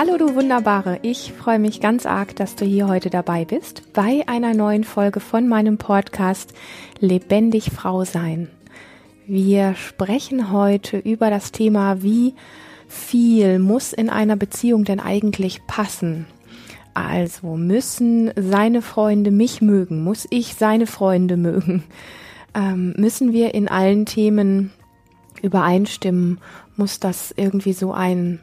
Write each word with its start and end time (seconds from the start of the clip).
Hallo 0.00 0.16
du 0.16 0.36
Wunderbare, 0.36 1.00
ich 1.02 1.32
freue 1.32 1.58
mich 1.58 1.80
ganz 1.80 2.06
arg, 2.06 2.36
dass 2.36 2.54
du 2.54 2.64
hier 2.64 2.86
heute 2.86 3.10
dabei 3.10 3.44
bist 3.44 3.92
bei 3.94 4.22
einer 4.28 4.54
neuen 4.54 4.84
Folge 4.84 5.18
von 5.18 5.48
meinem 5.48 5.76
Podcast 5.76 6.54
Lebendig 7.00 7.72
Frau 7.72 8.04
sein. 8.04 8.48
Wir 9.26 9.74
sprechen 9.74 10.52
heute 10.52 10.98
über 10.98 11.30
das 11.30 11.50
Thema, 11.50 12.00
wie 12.00 12.34
viel 12.86 13.58
muss 13.58 13.92
in 13.92 14.08
einer 14.08 14.36
Beziehung 14.36 14.84
denn 14.84 15.00
eigentlich 15.00 15.66
passen? 15.66 16.26
Also 16.94 17.56
müssen 17.56 18.30
seine 18.36 18.82
Freunde 18.82 19.32
mich 19.32 19.60
mögen? 19.62 20.04
Muss 20.04 20.28
ich 20.30 20.54
seine 20.54 20.86
Freunde 20.86 21.36
mögen? 21.36 21.82
Ähm, 22.54 22.94
müssen 22.96 23.32
wir 23.32 23.52
in 23.52 23.66
allen 23.66 24.06
Themen 24.06 24.70
übereinstimmen? 25.42 26.38
Muss 26.76 27.00
das 27.00 27.34
irgendwie 27.36 27.72
so 27.72 27.92
ein 27.92 28.38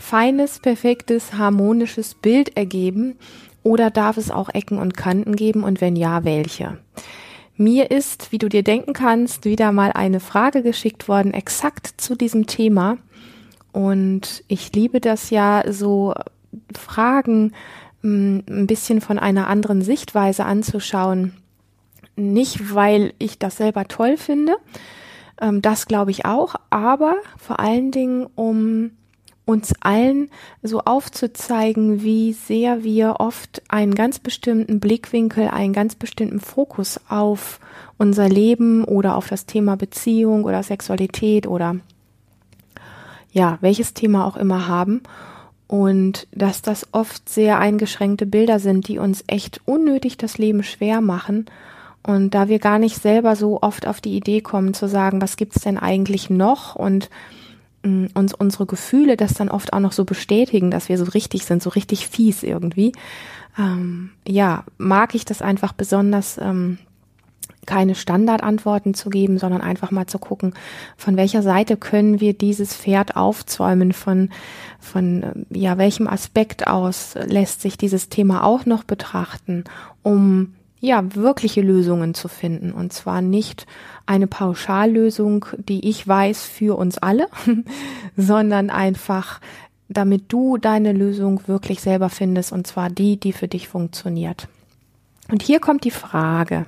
feines, 0.00 0.58
perfektes, 0.58 1.34
harmonisches 1.34 2.14
Bild 2.14 2.56
ergeben 2.56 3.16
oder 3.62 3.90
darf 3.90 4.16
es 4.16 4.30
auch 4.30 4.48
Ecken 4.48 4.78
und 4.78 4.96
Kanten 4.96 5.36
geben 5.36 5.62
und 5.62 5.80
wenn 5.80 5.94
ja, 5.94 6.24
welche? 6.24 6.78
Mir 7.56 7.90
ist, 7.90 8.32
wie 8.32 8.38
du 8.38 8.48
dir 8.48 8.62
denken 8.62 8.94
kannst, 8.94 9.44
wieder 9.44 9.70
mal 9.70 9.92
eine 9.92 10.20
Frage 10.20 10.62
geschickt 10.62 11.08
worden, 11.08 11.34
exakt 11.34 12.00
zu 12.00 12.14
diesem 12.14 12.46
Thema. 12.46 12.96
Und 13.72 14.42
ich 14.48 14.72
liebe 14.72 14.98
das 14.98 15.28
ja, 15.28 15.62
so 15.70 16.14
Fragen 16.74 17.52
hm, 18.00 18.44
ein 18.48 18.66
bisschen 18.66 19.02
von 19.02 19.18
einer 19.18 19.48
anderen 19.48 19.82
Sichtweise 19.82 20.46
anzuschauen. 20.46 21.34
Nicht, 22.16 22.74
weil 22.74 23.12
ich 23.18 23.38
das 23.38 23.58
selber 23.58 23.86
toll 23.86 24.16
finde, 24.16 24.56
ähm, 25.40 25.60
das 25.60 25.86
glaube 25.86 26.10
ich 26.10 26.24
auch, 26.24 26.54
aber 26.70 27.16
vor 27.36 27.60
allen 27.60 27.90
Dingen, 27.90 28.26
um 28.34 28.92
uns 29.44 29.72
allen 29.80 30.30
so 30.62 30.80
aufzuzeigen, 30.80 32.02
wie 32.02 32.32
sehr 32.32 32.84
wir 32.84 33.16
oft 33.18 33.62
einen 33.68 33.94
ganz 33.94 34.18
bestimmten 34.18 34.80
Blickwinkel, 34.80 35.48
einen 35.48 35.72
ganz 35.72 35.94
bestimmten 35.94 36.40
Fokus 36.40 37.00
auf 37.08 37.60
unser 37.98 38.28
Leben 38.28 38.84
oder 38.84 39.16
auf 39.16 39.28
das 39.28 39.46
Thema 39.46 39.76
Beziehung 39.76 40.44
oder 40.44 40.62
Sexualität 40.62 41.46
oder 41.46 41.76
ja, 43.32 43.58
welches 43.60 43.94
Thema 43.94 44.26
auch 44.26 44.36
immer 44.36 44.66
haben. 44.66 45.02
Und 45.66 46.26
dass 46.32 46.62
das 46.62 46.88
oft 46.92 47.28
sehr 47.28 47.58
eingeschränkte 47.60 48.26
Bilder 48.26 48.58
sind, 48.58 48.88
die 48.88 48.98
uns 48.98 49.22
echt 49.28 49.60
unnötig 49.66 50.16
das 50.16 50.36
Leben 50.36 50.64
schwer 50.64 51.00
machen. 51.00 51.46
Und 52.02 52.34
da 52.34 52.48
wir 52.48 52.58
gar 52.58 52.78
nicht 52.78 53.00
selber 53.00 53.36
so 53.36 53.62
oft 53.62 53.86
auf 53.86 54.00
die 54.00 54.16
Idee 54.16 54.40
kommen 54.40 54.74
zu 54.74 54.88
sagen, 54.88 55.20
was 55.22 55.36
gibt's 55.36 55.60
denn 55.60 55.78
eigentlich 55.78 56.28
noch? 56.28 56.74
Und 56.74 57.08
uns 57.82 58.34
unsere 58.34 58.66
Gefühle 58.66 59.16
das 59.16 59.34
dann 59.34 59.48
oft 59.48 59.72
auch 59.72 59.80
noch 59.80 59.92
so 59.92 60.04
bestätigen, 60.04 60.70
dass 60.70 60.88
wir 60.88 60.98
so 60.98 61.04
richtig 61.04 61.44
sind, 61.44 61.62
so 61.62 61.70
richtig 61.70 62.08
fies 62.08 62.42
irgendwie. 62.42 62.92
Ähm, 63.58 64.10
ja, 64.26 64.64
mag 64.78 65.14
ich 65.14 65.24
das 65.24 65.42
einfach 65.42 65.72
besonders, 65.72 66.38
ähm, 66.38 66.78
keine 67.66 67.94
Standardantworten 67.94 68.94
zu 68.94 69.10
geben, 69.10 69.38
sondern 69.38 69.60
einfach 69.60 69.90
mal 69.90 70.06
zu 70.06 70.18
gucken, 70.18 70.54
von 70.96 71.16
welcher 71.16 71.42
Seite 71.42 71.76
können 71.76 72.20
wir 72.20 72.32
dieses 72.32 72.74
Pferd 72.74 73.16
aufzäumen, 73.16 73.92
von, 73.92 74.30
von 74.78 75.22
äh, 75.22 75.58
ja, 75.58 75.78
welchem 75.78 76.08
Aspekt 76.08 76.66
aus 76.66 77.14
lässt 77.26 77.60
sich 77.60 77.78
dieses 77.78 78.08
Thema 78.08 78.44
auch 78.44 78.66
noch 78.66 78.84
betrachten, 78.84 79.64
um 80.02 80.54
ja, 80.80 81.14
wirkliche 81.14 81.60
Lösungen 81.60 82.14
zu 82.14 82.28
finden. 82.28 82.72
Und 82.72 82.92
zwar 82.92 83.20
nicht 83.20 83.66
eine 84.10 84.26
Pauschallösung, 84.26 85.46
die 85.56 85.88
ich 85.88 86.06
weiß 86.06 86.42
für 86.42 86.76
uns 86.76 86.98
alle, 86.98 87.28
sondern 88.16 88.68
einfach, 88.68 89.40
damit 89.88 90.24
du 90.32 90.56
deine 90.56 90.92
Lösung 90.92 91.42
wirklich 91.46 91.80
selber 91.80 92.08
findest, 92.08 92.50
und 92.50 92.66
zwar 92.66 92.90
die, 92.90 93.18
die 93.18 93.32
für 93.32 93.46
dich 93.46 93.68
funktioniert. 93.68 94.48
Und 95.30 95.44
hier 95.44 95.60
kommt 95.60 95.84
die 95.84 95.92
Frage. 95.92 96.66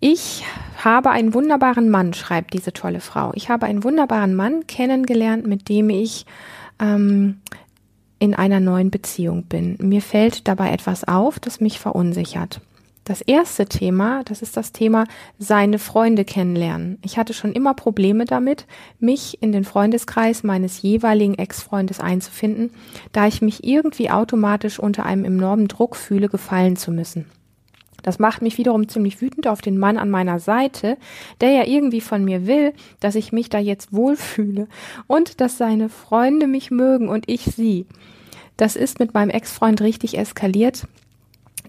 Ich 0.00 0.42
habe 0.82 1.10
einen 1.10 1.34
wunderbaren 1.34 1.90
Mann, 1.90 2.14
schreibt 2.14 2.54
diese 2.54 2.72
tolle 2.72 3.00
Frau. 3.00 3.32
Ich 3.34 3.50
habe 3.50 3.66
einen 3.66 3.84
wunderbaren 3.84 4.34
Mann 4.34 4.66
kennengelernt, 4.66 5.46
mit 5.46 5.68
dem 5.68 5.90
ich 5.90 6.24
ähm, 6.80 7.42
in 8.18 8.34
einer 8.34 8.60
neuen 8.60 8.90
Beziehung 8.90 9.42
bin. 9.42 9.76
Mir 9.80 10.00
fällt 10.00 10.48
dabei 10.48 10.72
etwas 10.72 11.04
auf, 11.04 11.38
das 11.40 11.60
mich 11.60 11.78
verunsichert. 11.78 12.62
Das 13.06 13.20
erste 13.20 13.66
Thema, 13.66 14.24
das 14.24 14.42
ist 14.42 14.56
das 14.56 14.72
Thema 14.72 15.04
seine 15.38 15.78
Freunde 15.78 16.24
kennenlernen. 16.24 16.98
Ich 17.04 17.16
hatte 17.18 17.34
schon 17.34 17.52
immer 17.52 17.72
Probleme 17.72 18.24
damit, 18.24 18.66
mich 18.98 19.40
in 19.40 19.52
den 19.52 19.62
Freundeskreis 19.62 20.42
meines 20.42 20.82
jeweiligen 20.82 21.34
Ex-Freundes 21.34 22.00
einzufinden, 22.00 22.72
da 23.12 23.28
ich 23.28 23.42
mich 23.42 23.62
irgendwie 23.62 24.10
automatisch 24.10 24.80
unter 24.80 25.06
einem 25.06 25.24
enormen 25.24 25.68
Druck 25.68 25.94
fühle, 25.94 26.28
gefallen 26.28 26.74
zu 26.74 26.90
müssen. 26.90 27.26
Das 28.02 28.18
macht 28.18 28.42
mich 28.42 28.58
wiederum 28.58 28.88
ziemlich 28.88 29.20
wütend 29.20 29.46
auf 29.46 29.60
den 29.60 29.78
Mann 29.78 29.98
an 29.98 30.10
meiner 30.10 30.40
Seite, 30.40 30.98
der 31.40 31.50
ja 31.50 31.64
irgendwie 31.64 32.00
von 32.00 32.24
mir 32.24 32.48
will, 32.48 32.72
dass 32.98 33.14
ich 33.14 33.30
mich 33.30 33.48
da 33.48 33.60
jetzt 33.60 33.92
wohlfühle 33.92 34.66
und 35.06 35.40
dass 35.40 35.58
seine 35.58 35.90
Freunde 35.90 36.48
mich 36.48 36.72
mögen 36.72 37.08
und 37.08 37.28
ich 37.28 37.42
sie. 37.42 37.86
Das 38.56 38.74
ist 38.74 38.98
mit 38.98 39.14
meinem 39.14 39.30
Ex-Freund 39.30 39.80
richtig 39.80 40.18
eskaliert 40.18 40.88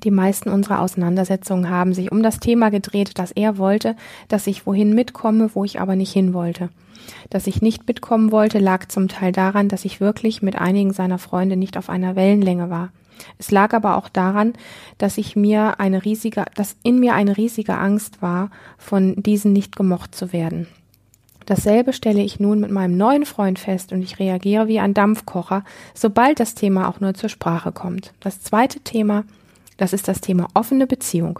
die 0.04 0.12
meisten 0.12 0.50
unserer 0.50 0.82
Auseinandersetzungen 0.82 1.70
haben 1.70 1.94
sich 1.94 2.12
um 2.12 2.24
das 2.24 2.40
Thema 2.40 2.70
gedreht, 2.70 3.18
dass 3.20 3.32
er 3.32 3.58
wollte, 3.58 3.96
dass 4.28 4.48
ich 4.48 4.66
wohin 4.66 4.94
mitkomme, 4.94 5.52
wo 5.54 5.64
ich 5.64 5.80
aber 5.80 5.96
nicht 5.96 6.14
hin 6.14 6.34
wollte. 6.34 6.70
Dass 7.30 7.48
ich 7.48 7.62
nicht 7.62 7.88
mitkommen 7.88 8.32
wollte, 8.32 8.60
lag 8.60 8.88
zum 8.88 9.08
Teil 9.08 9.32
daran, 9.32 9.70
dass 9.70 9.86
ich 9.86 10.02
wirklich 10.02 10.42
mit 10.42 10.58
einigen 10.58 10.94
seiner 10.94 11.20
Freunde 11.20 11.56
nicht 11.56 11.78
auf 11.78 11.90
einer 11.90 12.16
Wellenlänge 12.16 12.70
war. 12.70 12.90
Es 13.40 13.52
lag 13.52 13.74
aber 13.74 13.98
auch 13.98 14.10
daran, 14.10 14.54
dass 14.98 15.18
ich 15.18 15.36
mir 15.36 15.80
eine 15.80 16.06
riesige, 16.06 16.46
dass 16.56 16.76
in 16.84 17.00
mir 17.00 17.14
eine 17.14 17.38
riesige 17.38 17.78
Angst 17.78 18.22
war, 18.22 18.50
von 18.78 19.16
diesen 19.22 19.54
nicht 19.54 19.76
gemocht 19.76 20.16
zu 20.16 20.34
werden. 20.34 20.68
Dasselbe 21.48 21.94
stelle 21.94 22.22
ich 22.22 22.42
nun 22.42 22.60
mit 22.60 22.72
meinem 22.72 22.98
neuen 22.98 23.26
Freund 23.26 23.58
fest 23.58 23.94
und 23.94 24.02
ich 24.02 24.20
reagiere 24.20 24.68
wie 24.68 24.80
ein 24.80 24.94
Dampfkocher, 24.94 25.64
sobald 25.94 26.42
das 26.42 26.56
Thema 26.56 26.90
auch 26.90 27.00
nur 27.00 27.14
zur 27.14 27.30
Sprache 27.30 27.72
kommt. 27.72 28.14
Das 28.20 28.42
zweite 28.42 28.82
Thema 28.82 29.24
das 29.78 29.94
ist 29.94 30.08
das 30.08 30.22
Thema 30.22 30.48
offene 30.54 30.88
Beziehung. 30.88 31.40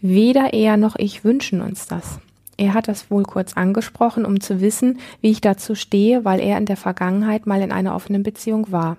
Weder 0.00 0.52
er 0.52 0.76
noch 0.76 0.96
ich 0.96 1.24
wünschen 1.24 1.60
uns 1.60 1.86
das. 1.86 2.18
Er 2.56 2.74
hat 2.74 2.88
das 2.88 3.10
wohl 3.10 3.22
kurz 3.22 3.54
angesprochen, 3.54 4.26
um 4.26 4.40
zu 4.40 4.60
wissen, 4.60 4.98
wie 5.22 5.30
ich 5.30 5.40
dazu 5.40 5.74
stehe, 5.74 6.24
weil 6.24 6.40
er 6.40 6.58
in 6.58 6.66
der 6.66 6.76
Vergangenheit 6.76 7.46
mal 7.46 7.62
in 7.62 7.72
einer 7.72 7.94
offenen 7.94 8.22
Beziehung 8.22 8.70
war. 8.70 8.98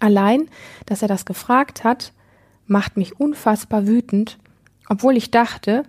Allein, 0.00 0.48
dass 0.86 1.02
er 1.02 1.08
das 1.08 1.24
gefragt 1.24 1.84
hat, 1.84 2.12
macht 2.66 2.96
mich 2.96 3.18
unfassbar 3.18 3.86
wütend, 3.86 4.38
obwohl 4.88 5.16
ich 5.16 5.30
dachte, 5.30 5.84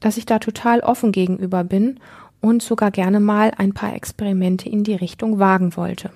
dass 0.00 0.16
ich 0.16 0.26
da 0.26 0.38
total 0.38 0.80
offen 0.80 1.12
gegenüber 1.12 1.64
bin 1.64 1.98
und 2.40 2.62
sogar 2.62 2.90
gerne 2.90 3.20
mal 3.20 3.52
ein 3.56 3.74
paar 3.74 3.94
Experimente 3.94 4.68
in 4.68 4.84
die 4.84 4.94
Richtung 4.94 5.38
wagen 5.38 5.76
wollte. 5.76 6.10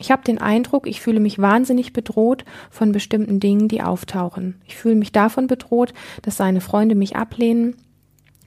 Ich 0.00 0.12
habe 0.12 0.22
den 0.22 0.38
Eindruck, 0.38 0.86
ich 0.86 1.00
fühle 1.00 1.18
mich 1.18 1.40
wahnsinnig 1.40 1.92
bedroht 1.92 2.44
von 2.70 2.92
bestimmten 2.92 3.40
Dingen, 3.40 3.68
die 3.68 3.82
auftauchen. 3.82 4.60
Ich 4.64 4.76
fühle 4.76 4.94
mich 4.94 5.10
davon 5.10 5.48
bedroht, 5.48 5.92
dass 6.22 6.36
seine 6.36 6.60
Freunde 6.60 6.94
mich 6.94 7.16
ablehnen, 7.16 7.74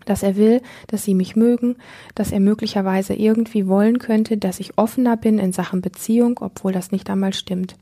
dass 0.06 0.24
er 0.24 0.38
will, 0.38 0.62
dass 0.88 1.04
sie 1.04 1.14
mich 1.14 1.36
mögen, 1.36 1.76
dass 2.16 2.32
er 2.32 2.40
möglicherweise 2.40 3.14
irgendwie 3.14 3.68
wollen 3.68 4.00
könnte, 4.00 4.38
dass 4.38 4.60
ich 4.60 4.78
offener 4.78 5.18
bin 5.18 5.40
in 5.40 5.52
Sachen 5.52 5.82
Beziehung, 5.82 6.40
obwohl 6.42 6.72
das 6.72 6.92
nicht 6.92 7.10
einmal 7.10 7.34
stimmt. 7.34 7.76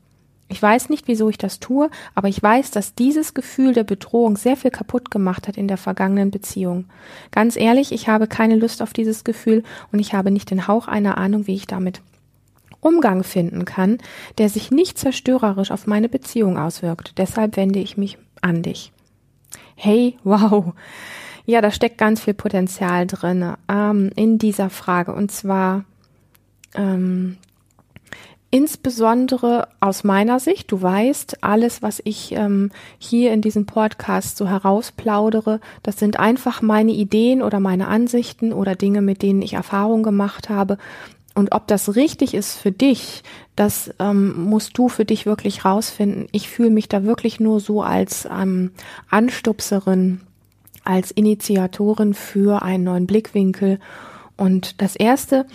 Ich 0.48 0.60
weiß 0.60 0.88
nicht, 0.88 1.06
wieso 1.06 1.28
ich 1.28 1.38
das 1.38 1.60
tue, 1.60 1.90
aber 2.16 2.26
ich 2.26 2.42
weiß, 2.42 2.72
dass 2.72 2.96
dieses 2.96 3.34
Gefühl 3.34 3.72
der 3.72 3.84
Bedrohung 3.84 4.36
sehr 4.36 4.56
viel 4.56 4.72
kaputt 4.72 5.12
gemacht 5.12 5.46
hat 5.46 5.56
in 5.56 5.68
der 5.68 5.76
vergangenen 5.76 6.32
Beziehung. 6.32 6.86
Ganz 7.30 7.54
ehrlich, 7.54 7.92
ich 7.92 8.08
habe 8.08 8.26
keine 8.26 8.56
Lust 8.56 8.82
auf 8.82 8.92
dieses 8.92 9.22
Gefühl 9.22 9.62
und 9.92 10.00
ich 10.00 10.12
habe 10.12 10.32
nicht 10.32 10.50
den 10.50 10.66
Hauch 10.66 10.88
einer 10.88 11.18
Ahnung, 11.18 11.46
wie 11.46 11.54
ich 11.54 11.68
damit 11.68 12.02
Umgang 12.80 13.22
finden 13.24 13.64
kann, 13.64 13.98
der 14.38 14.48
sich 14.48 14.70
nicht 14.70 14.98
zerstörerisch 14.98 15.70
auf 15.70 15.86
meine 15.86 16.08
Beziehung 16.08 16.58
auswirkt. 16.58 17.18
Deshalb 17.18 17.56
wende 17.56 17.78
ich 17.78 17.96
mich 17.96 18.18
an 18.40 18.62
dich. 18.62 18.92
Hey, 19.74 20.16
wow. 20.24 20.72
Ja, 21.46 21.60
da 21.60 21.70
steckt 21.70 21.98
ganz 21.98 22.20
viel 22.20 22.34
Potenzial 22.34 23.06
drin 23.06 23.54
ähm, 23.68 24.10
in 24.14 24.38
dieser 24.38 24.70
Frage. 24.70 25.12
Und 25.12 25.32
zwar 25.32 25.84
ähm, 26.74 27.38
insbesondere 28.50 29.68
aus 29.80 30.04
meiner 30.04 30.40
Sicht, 30.40 30.70
du 30.72 30.82
weißt, 30.82 31.42
alles, 31.42 31.82
was 31.82 32.00
ich 32.04 32.32
ähm, 32.32 32.70
hier 32.98 33.32
in 33.32 33.42
diesem 33.42 33.64
Podcast 33.64 34.36
so 34.36 34.48
herausplaudere, 34.48 35.60
das 35.82 35.98
sind 35.98 36.18
einfach 36.18 36.60
meine 36.60 36.92
Ideen 36.92 37.42
oder 37.42 37.60
meine 37.60 37.88
Ansichten 37.88 38.52
oder 38.52 38.74
Dinge, 38.74 39.02
mit 39.02 39.22
denen 39.22 39.42
ich 39.42 39.54
Erfahrung 39.54 40.02
gemacht 40.02 40.48
habe. 40.48 40.78
Und 41.34 41.52
ob 41.52 41.66
das 41.68 41.94
richtig 41.96 42.34
ist 42.34 42.56
für 42.56 42.72
dich, 42.72 43.22
das 43.56 43.94
ähm, 43.98 44.44
musst 44.44 44.76
du 44.76 44.88
für 44.88 45.04
dich 45.04 45.26
wirklich 45.26 45.64
rausfinden. 45.64 46.26
Ich 46.32 46.48
fühle 46.48 46.70
mich 46.70 46.88
da 46.88 47.04
wirklich 47.04 47.40
nur 47.40 47.60
so 47.60 47.82
als 47.82 48.26
ähm, 48.30 48.72
Anstupserin, 49.08 50.20
als 50.84 51.10
Initiatorin 51.10 52.14
für 52.14 52.62
einen 52.62 52.84
neuen 52.84 53.06
Blickwinkel. 53.06 53.78
Und 54.36 54.80
das 54.82 54.96
Erste, 54.96 55.46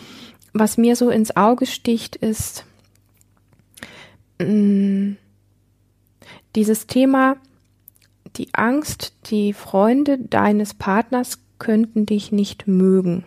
was 0.54 0.78
mir 0.78 0.96
so 0.96 1.10
ins 1.10 1.36
Auge 1.36 1.66
sticht, 1.66 2.16
ist, 2.16 2.66
mh, 4.40 4.48
mm, 4.48 5.18
dieses 6.56 6.88
Thema, 6.88 7.36
die 8.38 8.54
Angst, 8.54 9.14
die 9.30 9.52
Freunde 9.52 10.18
deines 10.18 10.74
Partners 10.74 11.40
könnten 11.60 12.06
dich 12.06 12.32
nicht 12.32 12.68
mögen. 12.68 13.26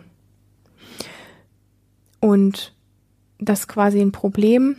Und 2.19 2.73
dass 3.39 3.67
quasi 3.67 4.01
ein 4.01 4.11
Problem 4.11 4.75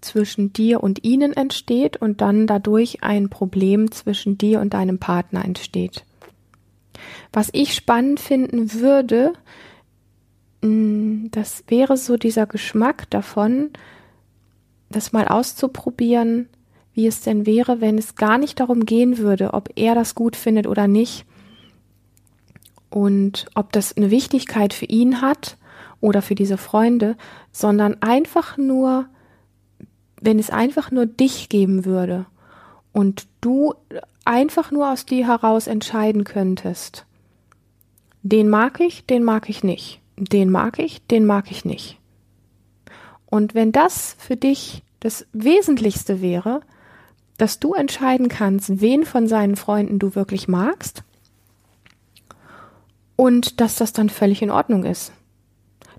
zwischen 0.00 0.52
dir 0.52 0.82
und 0.82 1.04
ihnen 1.04 1.32
entsteht 1.32 1.96
und 1.96 2.20
dann 2.20 2.46
dadurch 2.46 3.02
ein 3.02 3.28
Problem 3.28 3.90
zwischen 3.90 4.38
dir 4.38 4.60
und 4.60 4.74
deinem 4.74 4.98
Partner 4.98 5.44
entsteht. 5.44 6.04
Was 7.32 7.48
ich 7.52 7.74
spannend 7.74 8.20
finden 8.20 8.72
würde, 8.72 9.32
mm, 10.62 11.26
das 11.32 11.64
wäre 11.68 11.96
so 11.96 12.16
dieser 12.16 12.46
Geschmack 12.46 13.10
davon, 13.10 13.70
das 14.88 15.12
mal 15.12 15.26
auszuprobieren, 15.26 16.48
wie 16.94 17.06
es 17.06 17.20
denn 17.20 17.44
wäre, 17.44 17.80
wenn 17.80 17.98
es 17.98 18.14
gar 18.14 18.38
nicht 18.38 18.60
darum 18.60 18.86
gehen 18.86 19.18
würde, 19.18 19.52
ob 19.52 19.70
er 19.76 19.94
das 19.94 20.14
gut 20.14 20.36
findet 20.36 20.66
oder 20.66 20.88
nicht 20.88 21.26
und 22.88 23.46
ob 23.54 23.72
das 23.72 23.96
eine 23.96 24.10
Wichtigkeit 24.10 24.72
für 24.72 24.86
ihn 24.86 25.20
hat 25.20 25.58
oder 26.00 26.22
für 26.22 26.34
diese 26.34 26.58
Freunde, 26.58 27.16
sondern 27.52 28.02
einfach 28.02 28.56
nur, 28.56 29.06
wenn 30.20 30.38
es 30.38 30.50
einfach 30.50 30.90
nur 30.90 31.06
dich 31.06 31.48
geben 31.48 31.84
würde 31.84 32.26
und 32.92 33.26
du 33.40 33.74
einfach 34.24 34.70
nur 34.70 34.90
aus 34.90 35.06
dir 35.06 35.26
heraus 35.26 35.66
entscheiden 35.66 36.24
könntest, 36.24 37.06
den 38.22 38.48
mag 38.48 38.80
ich, 38.80 39.06
den 39.06 39.22
mag 39.22 39.48
ich 39.48 39.62
nicht, 39.62 40.00
den 40.16 40.50
mag 40.50 40.78
ich, 40.78 41.06
den 41.06 41.26
mag 41.26 41.50
ich 41.50 41.64
nicht. 41.64 41.98
Und 43.26 43.54
wenn 43.54 43.72
das 43.72 44.16
für 44.18 44.36
dich 44.36 44.82
das 45.00 45.26
Wesentlichste 45.32 46.20
wäre, 46.20 46.60
dass 47.38 47.60
du 47.60 47.74
entscheiden 47.74 48.28
kannst, 48.28 48.80
wen 48.80 49.04
von 49.04 49.28
seinen 49.28 49.56
Freunden 49.56 49.98
du 49.98 50.14
wirklich 50.14 50.48
magst 50.48 51.04
und 53.14 53.60
dass 53.60 53.76
das 53.76 53.92
dann 53.92 54.08
völlig 54.08 54.42
in 54.42 54.50
Ordnung 54.50 54.84
ist. 54.84 55.12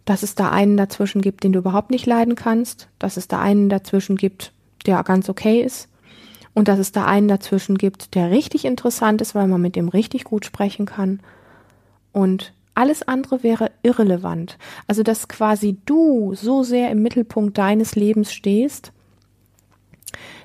Dass 0.08 0.24
es 0.24 0.36
da 0.36 0.52
einen 0.52 0.78
dazwischen 0.78 1.22
gibt, 1.22 1.44
den 1.44 1.52
du 1.52 1.60
überhaupt 1.60 1.92
nicht 1.92 2.06
leiden 2.06 2.36
kannst, 2.36 2.88
dass 2.98 3.18
es 3.18 3.28
da 3.28 3.42
einen 3.42 3.68
dazwischen 3.68 4.16
gibt, 4.16 4.54
der 4.86 5.04
ganz 5.04 5.28
okay 5.28 5.62
ist 5.62 5.90
und 6.54 6.70
dass 6.70 6.80
es 6.80 6.94
da 6.94 7.04
einen 7.04 7.28
dazwischen 7.28 7.78
gibt, 7.78 8.16
der 8.16 8.32
richtig 8.32 8.64
interessant 8.64 9.20
ist, 9.20 9.36
weil 9.36 9.48
man 9.48 9.62
mit 9.62 9.76
dem 9.76 9.90
richtig 9.90 10.24
gut 10.24 10.46
sprechen 10.46 10.86
kann 10.86 11.20
und 12.14 12.54
alles 12.74 13.06
andere 13.06 13.44
wäre 13.44 13.72
irrelevant. 13.84 14.58
Also, 14.88 15.04
dass 15.04 15.28
quasi 15.28 15.78
du 15.86 16.36
so 16.36 16.64
sehr 16.64 16.90
im 16.90 17.02
Mittelpunkt 17.02 17.58
deines 17.58 17.96
Lebens 17.96 18.32
stehst, 18.32 18.94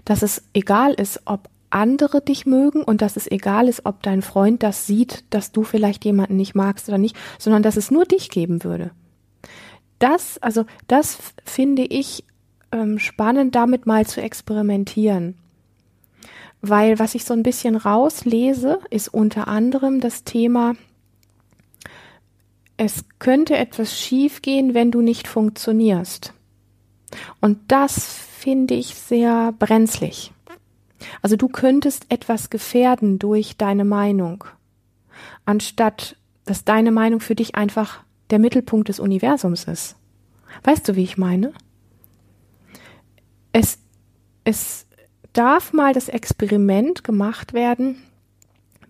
dass 0.04 0.22
es 0.22 0.42
egal 0.54 0.94
ist, 0.94 1.20
ob 1.26 1.50
andere 1.70 2.20
dich 2.20 2.46
mögen 2.46 2.82
und 2.82 3.00
dass 3.00 3.16
es 3.16 3.30
egal 3.30 3.68
ist, 3.68 3.86
ob 3.86 4.02
dein 4.02 4.22
Freund 4.22 4.62
das 4.64 4.86
sieht, 4.86 5.24
dass 5.30 5.52
du 5.52 5.62
vielleicht 5.62 6.04
jemanden 6.04 6.36
nicht 6.36 6.54
magst 6.54 6.88
oder 6.88 6.98
nicht, 6.98 7.16
sondern 7.38 7.62
dass 7.62 7.76
es 7.76 7.92
nur 7.92 8.06
dich 8.06 8.28
geben 8.28 8.64
würde. 8.64 8.90
Das, 10.02 10.38
also 10.38 10.64
das 10.88 11.16
finde 11.44 11.82
ich 11.84 12.24
ähm, 12.72 12.98
spannend, 12.98 13.54
damit 13.54 13.86
mal 13.86 14.04
zu 14.04 14.20
experimentieren. 14.20 15.36
Weil 16.60 16.98
was 16.98 17.14
ich 17.14 17.24
so 17.24 17.34
ein 17.34 17.44
bisschen 17.44 17.76
rauslese, 17.76 18.80
ist 18.90 19.14
unter 19.14 19.46
anderem 19.46 20.00
das 20.00 20.24
Thema, 20.24 20.74
es 22.76 23.04
könnte 23.20 23.56
etwas 23.56 23.96
schiefgehen, 23.96 24.74
wenn 24.74 24.90
du 24.90 25.02
nicht 25.02 25.28
funktionierst. 25.28 26.34
Und 27.40 27.58
das 27.68 28.04
finde 28.04 28.74
ich 28.74 28.96
sehr 28.96 29.52
brenzlig. 29.56 30.32
Also 31.20 31.36
du 31.36 31.46
könntest 31.46 32.06
etwas 32.08 32.50
gefährden 32.50 33.20
durch 33.20 33.56
deine 33.56 33.84
Meinung, 33.84 34.42
anstatt 35.44 36.16
dass 36.44 36.64
deine 36.64 36.90
Meinung 36.90 37.20
für 37.20 37.36
dich 37.36 37.54
einfach 37.54 38.02
der 38.32 38.38
Mittelpunkt 38.38 38.88
des 38.88 38.98
Universums 38.98 39.64
ist. 39.64 39.96
Weißt 40.64 40.88
du, 40.88 40.96
wie 40.96 41.04
ich 41.04 41.18
meine? 41.18 41.52
Es, 43.52 43.78
es 44.44 44.86
darf 45.32 45.72
mal 45.72 45.92
das 45.92 46.08
Experiment 46.08 47.04
gemacht 47.04 47.52
werden, 47.52 48.02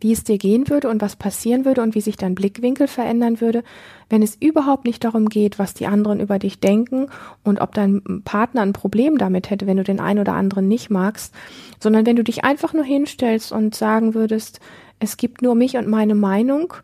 wie 0.01 0.13
es 0.13 0.25
dir 0.25 0.39
gehen 0.39 0.69
würde 0.69 0.89
und 0.89 1.01
was 1.01 1.17
passieren 1.17 1.65
würde 1.65 1.83
und 1.83 1.95
wie 1.95 2.01
sich 2.01 2.17
dein 2.17 2.35
Blickwinkel 2.35 2.89
verändern 2.89 3.41
würde, 3.41 3.63
wenn 4.09 4.23
es 4.23 4.37
überhaupt 4.41 4.85
nicht 4.85 5.05
darum 5.05 5.29
geht, 5.29 5.59
was 5.59 5.75
die 5.75 5.87
anderen 5.87 6.21
über 6.21 6.39
dich 6.39 6.61
denken 6.61 7.07
und 7.45 7.61
ob 7.61 7.75
dein 7.75 8.23
Partner 8.25 8.63
ein 8.63 8.73
Problem 8.73 9.19
damit 9.19 9.51
hätte, 9.51 9.67
wenn 9.67 9.77
du 9.77 9.85
den 9.85 10.01
einen 10.01 10.21
oder 10.21 10.35
anderen 10.35 10.67
nicht 10.67 10.91
magst, 10.91 11.35
sondern 11.81 12.07
wenn 12.07 12.17
du 12.17 12.25
dich 12.25 12.45
einfach 12.45 12.73
nur 12.73 12.85
hinstellst 12.85 13.53
und 13.53 13.75
sagen 13.75 14.15
würdest, 14.15 14.61
es 14.99 15.17
gibt 15.17 15.43
nur 15.43 15.55
mich 15.55 15.77
und 15.77 15.89
meine 15.89 16.15
Meinung 16.15 16.75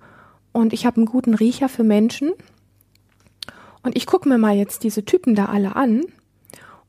und 0.53 0.73
ich 0.73 0.87
habe 0.87 0.97
einen 0.97 1.07
guten 1.07 1.35
Riecher 1.35 1.69
für 1.69 1.85
Menschen 1.85 2.33
und 3.83 3.97
ich 3.97 4.07
gucke 4.07 4.29
mir 4.29 4.39
mal 4.39 4.57
jetzt 4.57 4.85
diese 4.85 5.05
Typen 5.05 5.35
da 5.35 5.47
alle 5.47 5.77
an 5.77 6.05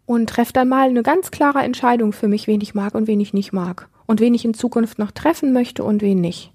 und 0.06 0.30
treffe 0.30 0.54
dann 0.54 0.70
mal 0.70 0.90
eine 0.90 1.04
ganz 1.04 1.32
klare 1.32 1.60
Entscheidung 1.60 2.14
für 2.14 2.28
mich, 2.28 2.48
wen 2.48 2.62
ich 2.62 2.74
mag 2.74 2.96
und 2.96 3.08
wen 3.08 3.20
ich 3.20 3.34
nicht 3.34 3.54
mag 3.54 3.90
und 4.08 4.20
wen 4.20 4.34
ich 4.34 4.44
in 4.44 4.54
Zukunft 4.54 4.98
noch 4.98 5.12
treffen 5.12 5.54
möchte 5.54 5.84
und 5.84 6.02
wen 6.02 6.20
nicht. 6.20 6.52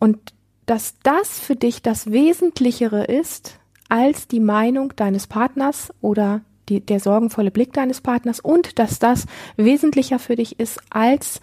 Und 0.00 0.34
dass 0.66 0.96
das 1.02 1.38
für 1.38 1.56
dich 1.56 1.82
das 1.82 2.10
Wesentlichere 2.10 3.04
ist 3.04 3.58
als 3.88 4.28
die 4.28 4.40
Meinung 4.40 4.92
deines 4.96 5.26
Partners 5.26 5.92
oder 6.00 6.42
die, 6.68 6.80
der 6.80 7.00
sorgenvolle 7.00 7.50
Blick 7.50 7.72
deines 7.72 8.00
Partners 8.00 8.40
und 8.40 8.78
dass 8.78 8.98
das 8.98 9.26
wesentlicher 9.56 10.18
für 10.18 10.36
dich 10.36 10.60
ist 10.60 10.80
als 10.90 11.40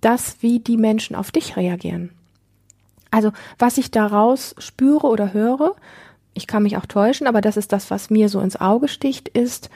das, 0.00 0.36
wie 0.40 0.60
die 0.60 0.76
Menschen 0.76 1.16
auf 1.16 1.30
dich 1.30 1.56
reagieren. 1.56 2.10
Also 3.10 3.32
was 3.58 3.78
ich 3.78 3.90
daraus 3.90 4.54
spüre 4.58 5.06
oder 5.06 5.32
höre, 5.32 5.74
ich 6.34 6.46
kann 6.46 6.62
mich 6.62 6.76
auch 6.76 6.86
täuschen, 6.86 7.26
aber 7.26 7.40
das 7.40 7.56
ist 7.56 7.72
das, 7.72 7.90
was 7.90 8.10
mir 8.10 8.28
so 8.28 8.40
ins 8.40 8.60
Auge 8.60 8.88
sticht, 8.88 9.28
ist, 9.28 9.70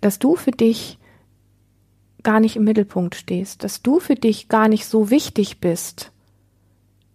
dass 0.00 0.18
du 0.18 0.36
für 0.36 0.52
dich 0.52 0.98
gar 2.22 2.40
nicht 2.40 2.56
im 2.56 2.64
Mittelpunkt 2.64 3.14
stehst, 3.14 3.64
dass 3.64 3.82
du 3.82 3.98
für 3.98 4.14
dich 4.14 4.48
gar 4.48 4.68
nicht 4.68 4.86
so 4.86 5.10
wichtig 5.10 5.60
bist, 5.60 6.12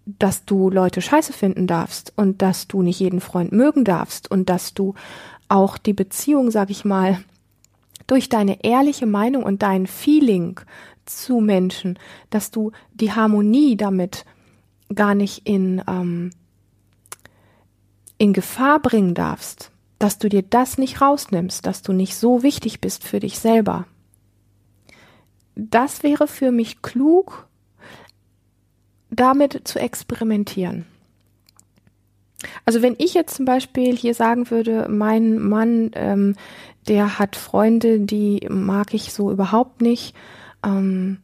dass 0.05 0.45
du 0.45 0.69
Leute 0.69 1.01
scheiße 1.01 1.33
finden 1.33 1.67
darfst 1.67 2.13
und 2.15 2.41
dass 2.41 2.67
du 2.67 2.81
nicht 2.81 2.99
jeden 2.99 3.21
Freund 3.21 3.51
mögen 3.51 3.83
darfst 3.83 4.29
und 4.29 4.49
dass 4.49 4.73
du 4.73 4.93
auch 5.47 5.77
die 5.77 5.93
Beziehung, 5.93 6.51
sag 6.51 6.69
ich 6.69 6.85
mal, 6.85 7.19
durch 8.07 8.29
deine 8.29 8.63
ehrliche 8.63 9.05
Meinung 9.05 9.43
und 9.43 9.63
dein 9.63 9.87
Feeling 9.87 10.59
zu 11.05 11.39
Menschen, 11.39 11.97
dass 12.29 12.51
du 12.51 12.71
die 12.93 13.13
Harmonie 13.13 13.77
damit 13.77 14.25
gar 14.93 15.15
nicht 15.15 15.47
in, 15.47 15.81
ähm, 15.87 16.31
in 18.17 18.33
Gefahr 18.33 18.79
bringen 18.79 19.13
darfst, 19.13 19.71
dass 19.99 20.17
du 20.17 20.29
dir 20.29 20.43
das 20.43 20.77
nicht 20.77 21.01
rausnimmst, 21.01 21.65
dass 21.65 21.81
du 21.81 21.93
nicht 21.93 22.15
so 22.15 22.43
wichtig 22.43 22.81
bist 22.81 23.03
für 23.03 23.19
dich 23.19 23.39
selber 23.39 23.85
das 25.55 26.03
wäre 26.03 26.27
für 26.27 26.51
mich 26.51 26.81
klug, 26.81 27.47
damit 29.09 29.61
zu 29.67 29.79
experimentieren. 29.79 30.85
Also 32.65 32.81
wenn 32.81 32.95
ich 32.97 33.13
jetzt 33.13 33.35
zum 33.35 33.45
Beispiel 33.45 33.95
hier 33.95 34.13
sagen 34.13 34.51
würde, 34.51 34.87
mein 34.89 35.39
Mann, 35.39 35.91
ähm, 35.95 36.35
der 36.87 37.17
hat 37.17 37.35
Freunde, 37.35 38.01
die 38.01 38.45
mag 38.49 38.93
ich 38.93 39.13
so 39.13 39.31
überhaupt 39.31 39.81
nicht, 39.81 40.15
ähm, 40.63 41.19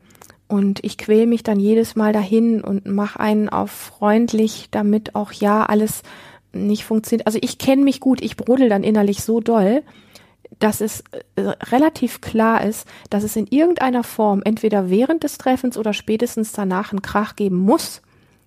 und 0.52 0.84
ich 0.84 0.98
quäl 0.98 1.28
mich 1.28 1.44
dann 1.44 1.62
jedes 1.62 1.96
Mal 1.96 2.12
dahin 2.12 2.62
und 2.62 2.86
mache 2.86 3.20
einen 3.22 3.48
auf 3.48 3.72
freundlich, 3.72 4.68
damit 4.70 5.16
auch 5.16 5.32
ja 5.32 5.64
alles 5.64 6.04
nicht 6.52 6.84
funktioniert. 6.84 7.26
Also 7.26 7.40
ich 7.42 7.58
kenne 7.58 7.84
mich 7.84 8.02
gut, 8.02 8.22
ich 8.22 8.36
brodel 8.36 8.68
dann 8.68 8.84
innerlich 8.84 9.24
so 9.24 9.40
doll, 9.40 9.82
dass 10.60 10.82
es 10.82 11.06
äh, 11.38 11.42
relativ 11.42 12.20
klar 12.20 12.66
ist, 12.66 12.86
dass 13.10 13.24
es 13.24 13.38
in 13.38 13.48
irgendeiner 13.48 14.04
Form 14.04 14.42
entweder 14.44 14.90
während 14.90 15.24
des 15.24 15.38
Treffens 15.38 15.78
oder 15.78 15.94
spätestens 15.94 16.52
danach 16.52 16.92
einen 16.92 17.02
Krach 17.02 17.38
geben 17.38 17.58
muss. 17.58 18.02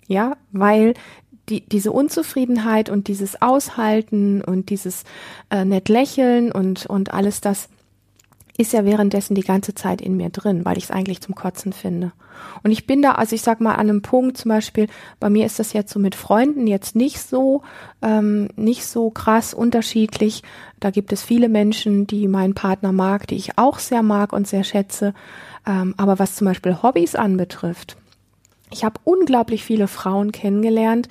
Ja, 0.07 0.37
weil 0.51 0.93
die, 1.49 1.61
diese 1.61 1.91
Unzufriedenheit 1.91 2.91
und 2.91 3.07
dieses 3.07 3.41
Aushalten 3.41 4.43
und 4.43 4.69
dieses 4.69 5.05
äh, 5.49 5.65
nett 5.65 5.89
lächeln 5.89 6.51
und, 6.51 6.85
und 6.85 7.11
alles 7.11 7.41
das 7.41 7.67
ist 8.57 8.73
ja 8.73 8.85
währenddessen 8.85 9.35
die 9.35 9.41
ganze 9.41 9.75
Zeit 9.75 10.01
in 10.01 10.15
mir 10.15 10.29
drin, 10.29 10.63
weil 10.63 10.77
ich 10.77 10.85
es 10.85 10.91
eigentlich 10.91 11.21
zum 11.21 11.35
Kotzen 11.35 11.73
finde. 11.73 12.13
Und 12.63 12.71
ich 12.71 12.87
bin 12.87 13.01
da, 13.01 13.13
also 13.13 13.35
ich 13.35 13.41
sag 13.41 13.59
mal, 13.59 13.73
an 13.73 13.89
einem 13.89 14.01
Punkt 14.01 14.37
zum 14.37 14.49
Beispiel, 14.49 14.87
bei 15.19 15.29
mir 15.29 15.45
ist 15.45 15.59
das 15.59 15.73
jetzt 15.73 15.91
so 15.91 15.99
mit 15.99 16.15
Freunden 16.15 16.67
jetzt 16.67 16.95
nicht 16.95 17.19
so, 17.19 17.63
ähm, 18.01 18.49
nicht 18.55 18.85
so 18.85 19.09
krass 19.09 19.53
unterschiedlich. 19.53 20.41
Da 20.79 20.89
gibt 20.89 21.11
es 21.11 21.21
viele 21.21 21.49
Menschen, 21.49 22.07
die 22.07 22.27
meinen 22.27 22.53
Partner 22.53 22.91
mag, 22.91 23.27
die 23.27 23.35
ich 23.35 23.57
auch 23.57 23.79
sehr 23.79 24.03
mag 24.03 24.31
und 24.31 24.47
sehr 24.47 24.63
schätze. 24.63 25.13
Ähm, 25.67 25.93
aber 25.97 26.19
was 26.19 26.35
zum 26.35 26.45
Beispiel 26.45 26.81
Hobbys 26.81 27.15
anbetrifft, 27.15 27.97
ich 28.71 28.83
habe 28.83 28.99
unglaublich 29.03 29.63
viele 29.63 29.87
Frauen 29.87 30.31
kennengelernt, 30.31 31.07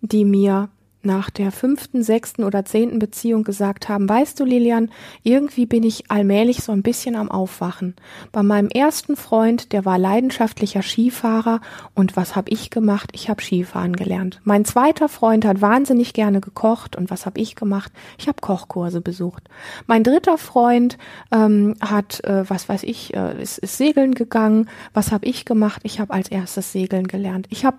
die 0.00 0.24
mir 0.24 0.68
nach 1.04 1.30
der 1.30 1.52
fünften, 1.52 2.02
sechsten 2.02 2.44
oder 2.44 2.64
zehnten 2.64 2.98
Beziehung 2.98 3.44
gesagt 3.44 3.88
haben, 3.88 4.08
weißt 4.08 4.38
du, 4.38 4.44
Lilian, 4.44 4.90
irgendwie 5.22 5.66
bin 5.66 5.82
ich 5.82 6.10
allmählich 6.10 6.62
so 6.62 6.72
ein 6.72 6.82
bisschen 6.82 7.16
am 7.16 7.30
Aufwachen. 7.30 7.94
Bei 8.30 8.42
meinem 8.42 8.68
ersten 8.68 9.16
Freund, 9.16 9.72
der 9.72 9.84
war 9.84 9.98
leidenschaftlicher 9.98 10.82
Skifahrer 10.82 11.60
und 11.94 12.16
was 12.16 12.36
habe 12.36 12.50
ich 12.50 12.70
gemacht? 12.70 13.10
Ich 13.12 13.28
habe 13.28 13.42
Skifahren 13.42 13.94
gelernt. 13.94 14.40
Mein 14.44 14.64
zweiter 14.64 15.08
Freund 15.08 15.44
hat 15.44 15.60
wahnsinnig 15.60 16.12
gerne 16.12 16.40
gekocht 16.40 16.96
und 16.96 17.10
was 17.10 17.26
habe 17.26 17.40
ich 17.40 17.56
gemacht? 17.56 17.92
Ich 18.18 18.28
habe 18.28 18.40
Kochkurse 18.40 19.00
besucht. 19.00 19.44
Mein 19.86 20.04
dritter 20.04 20.38
Freund 20.38 20.98
ähm, 21.30 21.74
hat, 21.80 22.22
äh, 22.24 22.48
was 22.48 22.68
weiß 22.68 22.82
ich, 22.84 23.14
äh, 23.14 23.42
ist, 23.42 23.58
ist 23.58 23.76
segeln 23.76 24.14
gegangen. 24.14 24.68
Was 24.94 25.12
habe 25.12 25.26
ich 25.26 25.44
gemacht? 25.44 25.80
Ich 25.84 26.00
habe 26.00 26.12
als 26.12 26.28
erstes 26.28 26.72
segeln 26.72 27.06
gelernt. 27.06 27.46
Ich 27.50 27.64
habe 27.64 27.78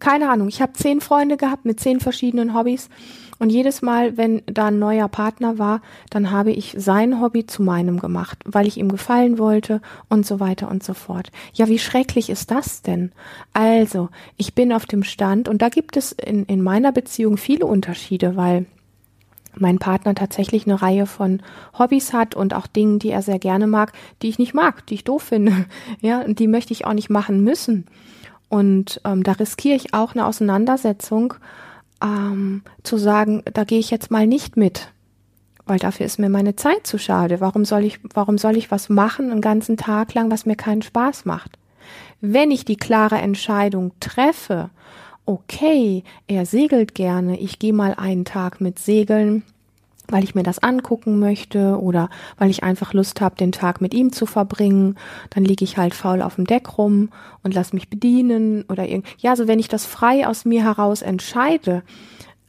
keine 0.00 0.30
Ahnung, 0.30 0.48
ich 0.48 0.60
habe 0.60 0.72
zehn 0.72 1.00
Freunde 1.00 1.36
gehabt 1.36 1.64
mit 1.64 1.80
zehn 1.80 2.00
verschiedenen 2.00 2.54
Hobbys 2.54 2.88
und 3.38 3.50
jedes 3.50 3.82
Mal, 3.82 4.16
wenn 4.16 4.42
da 4.46 4.66
ein 4.66 4.78
neuer 4.78 5.08
Partner 5.08 5.58
war, 5.58 5.82
dann 6.10 6.30
habe 6.30 6.52
ich 6.52 6.74
sein 6.78 7.20
Hobby 7.20 7.46
zu 7.46 7.62
meinem 7.62 7.98
gemacht, 7.98 8.38
weil 8.44 8.66
ich 8.66 8.76
ihm 8.76 8.88
gefallen 8.88 9.38
wollte 9.38 9.80
und 10.08 10.24
so 10.24 10.40
weiter 10.40 10.70
und 10.70 10.84
so 10.84 10.94
fort. 10.94 11.30
Ja, 11.52 11.68
wie 11.68 11.78
schrecklich 11.78 12.30
ist 12.30 12.50
das 12.50 12.82
denn? 12.82 13.12
Also, 13.52 14.08
ich 14.36 14.54
bin 14.54 14.72
auf 14.72 14.86
dem 14.86 15.02
Stand 15.02 15.48
und 15.48 15.62
da 15.62 15.68
gibt 15.68 15.96
es 15.96 16.12
in, 16.12 16.44
in 16.44 16.62
meiner 16.62 16.92
Beziehung 16.92 17.36
viele 17.36 17.66
Unterschiede, 17.66 18.36
weil 18.36 18.66
mein 19.56 19.78
Partner 19.78 20.14
tatsächlich 20.14 20.66
eine 20.66 20.82
Reihe 20.82 21.06
von 21.06 21.40
Hobbys 21.78 22.12
hat 22.12 22.34
und 22.34 22.54
auch 22.54 22.66
Dingen, 22.66 22.98
die 22.98 23.10
er 23.10 23.22
sehr 23.22 23.38
gerne 23.38 23.66
mag, 23.66 23.92
die 24.22 24.28
ich 24.28 24.38
nicht 24.38 24.54
mag, 24.54 24.86
die 24.86 24.94
ich 24.94 25.04
doof 25.04 25.22
finde. 25.22 25.66
Ja, 26.00 26.20
und 26.20 26.38
die 26.38 26.48
möchte 26.48 26.72
ich 26.72 26.86
auch 26.86 26.92
nicht 26.92 27.10
machen 27.10 27.42
müssen. 27.42 27.86
Und 28.54 29.00
ähm, 29.04 29.24
da 29.24 29.32
riskiere 29.32 29.74
ich 29.74 29.94
auch 29.94 30.14
eine 30.14 30.26
Auseinandersetzung, 30.26 31.34
ähm, 32.00 32.62
zu 32.84 32.98
sagen, 32.98 33.42
da 33.52 33.64
gehe 33.64 33.80
ich 33.80 33.90
jetzt 33.90 34.12
mal 34.12 34.28
nicht 34.28 34.56
mit, 34.56 34.92
weil 35.66 35.80
dafür 35.80 36.06
ist 36.06 36.20
mir 36.20 36.28
meine 36.28 36.54
Zeit 36.54 36.86
zu 36.86 36.96
schade. 36.96 37.40
Warum 37.40 37.64
soll 37.64 37.82
ich, 37.82 37.98
warum 38.14 38.38
soll 38.38 38.56
ich 38.56 38.70
was 38.70 38.88
machen 38.88 39.32
einen 39.32 39.40
ganzen 39.40 39.76
Tag 39.76 40.14
lang, 40.14 40.30
was 40.30 40.46
mir 40.46 40.54
keinen 40.54 40.82
Spaß 40.82 41.24
macht? 41.24 41.58
Wenn 42.20 42.52
ich 42.52 42.64
die 42.64 42.76
klare 42.76 43.16
Entscheidung 43.16 43.90
treffe, 43.98 44.70
okay, 45.26 46.04
er 46.28 46.46
segelt 46.46 46.94
gerne, 46.94 47.40
ich 47.40 47.58
gehe 47.58 47.72
mal 47.72 47.94
einen 47.94 48.24
Tag 48.24 48.60
mit 48.60 48.78
Segeln, 48.78 49.42
weil 50.14 50.22
ich 50.22 50.36
mir 50.36 50.44
das 50.44 50.60
angucken 50.60 51.18
möchte 51.18 51.76
oder 51.80 52.08
weil 52.38 52.48
ich 52.48 52.62
einfach 52.62 52.92
Lust 52.92 53.20
habe, 53.20 53.34
den 53.34 53.50
Tag 53.50 53.80
mit 53.80 53.92
ihm 53.92 54.12
zu 54.12 54.26
verbringen, 54.26 54.94
dann 55.30 55.44
liege 55.44 55.64
ich 55.64 55.76
halt 55.76 55.92
faul 55.92 56.22
auf 56.22 56.36
dem 56.36 56.46
Deck 56.46 56.78
rum 56.78 57.08
und 57.42 57.52
lass 57.52 57.72
mich 57.72 57.90
bedienen 57.90 58.62
oder 58.68 58.86
irgend. 58.86 59.06
Ja, 59.18 59.32
also 59.32 59.48
wenn 59.48 59.58
ich 59.58 59.66
das 59.66 59.86
frei 59.86 60.28
aus 60.28 60.44
mir 60.44 60.62
heraus 60.62 61.02
entscheide, 61.02 61.82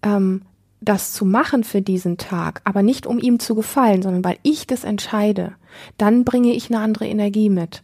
ähm, 0.04 0.44
das 0.80 1.12
zu 1.14 1.26
machen 1.26 1.64
für 1.64 1.82
diesen 1.82 2.18
Tag, 2.18 2.62
aber 2.66 2.84
nicht 2.84 3.08
um 3.08 3.18
ihm 3.18 3.40
zu 3.40 3.56
gefallen, 3.56 4.04
sondern 4.04 4.24
weil 4.24 4.38
ich 4.44 4.68
das 4.68 4.84
entscheide, 4.84 5.54
dann 5.98 6.24
bringe 6.24 6.54
ich 6.54 6.70
eine 6.70 6.84
andere 6.84 7.08
Energie 7.08 7.50
mit. 7.50 7.82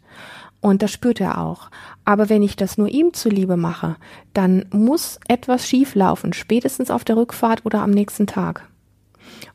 Und 0.59 0.83
das 0.83 0.91
spürt 0.91 1.19
er 1.19 1.41
auch. 1.41 1.71
Aber 2.05 2.29
wenn 2.29 2.43
ich 2.43 2.55
das 2.55 2.77
nur 2.77 2.87
ihm 2.87 3.13
zuliebe 3.13 3.57
mache, 3.57 3.95
dann 4.35 4.65
muss 4.71 5.19
etwas 5.27 5.67
schief 5.67 5.95
laufen, 5.95 6.33
spätestens 6.33 6.91
auf 6.91 7.03
der 7.03 7.17
Rückfahrt 7.17 7.65
oder 7.65 7.81
am 7.81 7.89
nächsten 7.89 8.27
Tag. 8.27 8.67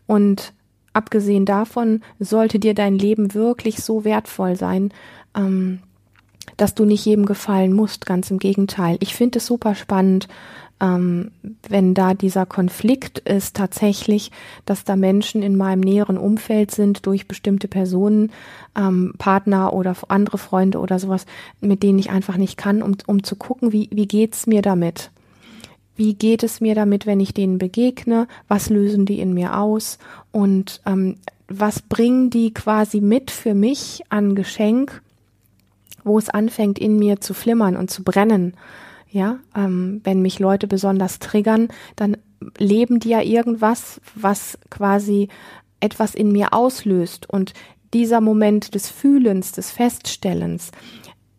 Und 0.06 0.52
abgesehen 0.92 1.44
davon 1.44 2.02
sollte 2.18 2.58
dir 2.58 2.74
dein 2.74 2.98
Leben 2.98 3.34
wirklich 3.34 3.82
so 3.82 4.04
wertvoll 4.04 4.56
sein, 4.56 4.92
ähm, 5.36 5.80
dass 6.56 6.74
du 6.74 6.84
nicht 6.84 7.04
jedem 7.04 7.26
gefallen 7.26 7.72
musst. 7.72 8.06
Ganz 8.06 8.30
im 8.30 8.38
Gegenteil. 8.38 8.96
Ich 9.00 9.14
finde 9.14 9.38
es 9.38 9.46
super 9.46 9.74
spannend, 9.74 10.28
ähm, 10.78 11.30
wenn 11.68 11.94
da 11.94 12.14
dieser 12.14 12.44
Konflikt 12.44 13.20
ist 13.20 13.56
tatsächlich, 13.56 14.30
dass 14.66 14.84
da 14.84 14.94
Menschen 14.94 15.42
in 15.42 15.56
meinem 15.56 15.80
näheren 15.80 16.18
Umfeld 16.18 16.70
sind 16.70 17.06
durch 17.06 17.26
bestimmte 17.26 17.66
Personen, 17.66 18.30
ähm, 18.76 19.14
Partner 19.16 19.72
oder 19.72 19.96
andere 20.08 20.38
Freunde 20.38 20.78
oder 20.78 20.98
sowas, 20.98 21.24
mit 21.60 21.82
denen 21.82 21.98
ich 21.98 22.10
einfach 22.10 22.36
nicht 22.36 22.58
kann, 22.58 22.82
um, 22.82 22.96
um 23.06 23.22
zu 23.22 23.36
gucken, 23.36 23.72
wie, 23.72 23.88
wie 23.90 24.06
geht's 24.06 24.46
mir 24.46 24.60
damit? 24.60 25.10
Wie 25.96 26.14
geht 26.14 26.42
es 26.42 26.60
mir 26.60 26.74
damit, 26.74 27.06
wenn 27.06 27.20
ich 27.20 27.34
denen 27.34 27.58
begegne, 27.58 28.28
was 28.48 28.70
lösen 28.70 29.06
die 29.06 29.20
in 29.20 29.34
mir 29.34 29.58
aus? 29.58 29.98
Und 30.30 30.80
ähm, 30.86 31.16
was 31.48 31.82
bringen 31.82 32.30
die 32.30 32.52
quasi 32.52 33.00
mit 33.00 33.30
für 33.30 33.54
mich 33.54 34.02
an 34.08 34.34
Geschenk, 34.34 35.02
wo 36.04 36.18
es 36.18 36.30
anfängt 36.30 36.78
in 36.78 36.98
mir 36.98 37.20
zu 37.20 37.34
flimmern 37.34 37.76
und 37.76 37.90
zu 37.90 38.04
brennen. 38.04 38.54
Ja, 39.10 39.38
ähm, 39.56 40.00
wenn 40.04 40.22
mich 40.22 40.38
Leute 40.38 40.66
besonders 40.66 41.18
triggern, 41.18 41.68
dann 41.96 42.16
leben 42.58 43.00
die 43.00 43.10
ja 43.10 43.22
irgendwas, 43.22 44.00
was 44.14 44.58
quasi 44.70 45.28
etwas 45.80 46.14
in 46.14 46.32
mir 46.32 46.52
auslöst. 46.52 47.28
Und 47.28 47.54
dieser 47.92 48.20
Moment 48.20 48.74
des 48.74 48.88
Fühlens, 48.88 49.52
des 49.52 49.70
Feststellens, 49.70 50.70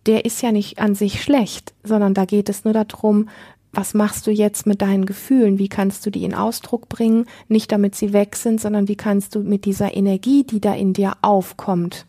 der 0.06 0.26
ist 0.26 0.42
ja 0.42 0.52
nicht 0.52 0.80
an 0.80 0.96
sich 0.96 1.22
schlecht, 1.22 1.74
sondern 1.84 2.14
da 2.14 2.26
geht 2.26 2.50
es 2.50 2.64
nur 2.64 2.74
darum, 2.74 3.30
was 3.78 3.94
machst 3.94 4.26
du 4.26 4.32
jetzt 4.32 4.66
mit 4.66 4.82
deinen 4.82 5.06
Gefühlen? 5.06 5.60
Wie 5.60 5.70
kannst 5.70 6.04
du 6.04 6.10
die 6.10 6.24
in 6.24 6.34
Ausdruck 6.34 6.90
bringen? 6.90 7.28
Nicht 7.48 7.72
damit 7.72 7.94
sie 7.94 8.12
weg 8.12 8.36
sind, 8.36 8.60
sondern 8.60 8.88
wie 8.88 8.96
kannst 8.96 9.36
du 9.36 9.42
mit 9.42 9.66
dieser 9.66 9.96
Energie, 9.96 10.44
die 10.44 10.60
da 10.60 10.74
in 10.74 10.94
dir 10.94 11.14
aufkommt, 11.22 12.08